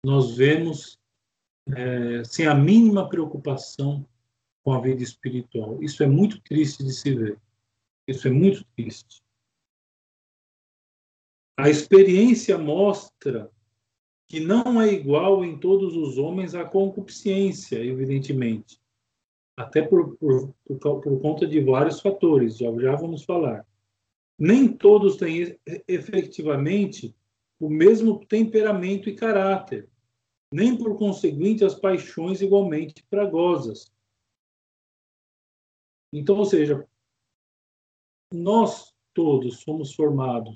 nós 0.04 0.36
vemos 0.36 0.98
é, 1.68 2.24
sem 2.24 2.46
a 2.46 2.54
mínima 2.54 3.08
preocupação 3.08 4.04
com 4.64 4.72
a 4.72 4.80
vida 4.80 5.02
espiritual? 5.02 5.80
Isso 5.82 6.02
é 6.02 6.06
muito 6.06 6.40
triste 6.42 6.82
de 6.82 6.92
se 6.92 7.14
ver. 7.14 7.40
Isso 8.08 8.26
é 8.26 8.30
muito 8.30 8.64
triste. 8.76 9.22
A 11.56 11.70
experiência 11.70 12.58
mostra 12.58 13.52
que 14.26 14.40
não 14.40 14.82
é 14.82 14.92
igual 14.92 15.44
em 15.44 15.56
todos 15.60 15.96
os 15.96 16.18
homens 16.18 16.56
a 16.56 16.64
concupiscência, 16.64 17.76
evidentemente 17.76 18.82
até 19.56 19.82
por, 19.82 20.16
por, 20.16 20.54
por, 20.66 21.00
por 21.00 21.20
conta 21.20 21.46
de 21.46 21.60
vários 21.60 22.00
fatores, 22.00 22.58
já, 22.58 22.66
já 22.78 22.96
vamos 22.96 23.24
falar. 23.24 23.66
Nem 24.38 24.68
todos 24.76 25.16
têm 25.16 25.58
efetivamente 25.86 27.14
o 27.60 27.70
mesmo 27.70 28.24
temperamento 28.26 29.08
e 29.08 29.14
caráter, 29.14 29.88
nem 30.52 30.76
por 30.76 30.96
conseguinte 30.98 31.64
as 31.64 31.74
paixões 31.74 32.40
igualmente 32.40 33.04
fragosas. 33.08 33.92
Então, 36.12 36.36
ou 36.36 36.44
seja, 36.44 36.86
nós 38.32 38.92
todos 39.12 39.60
somos 39.60 39.94
formados 39.94 40.52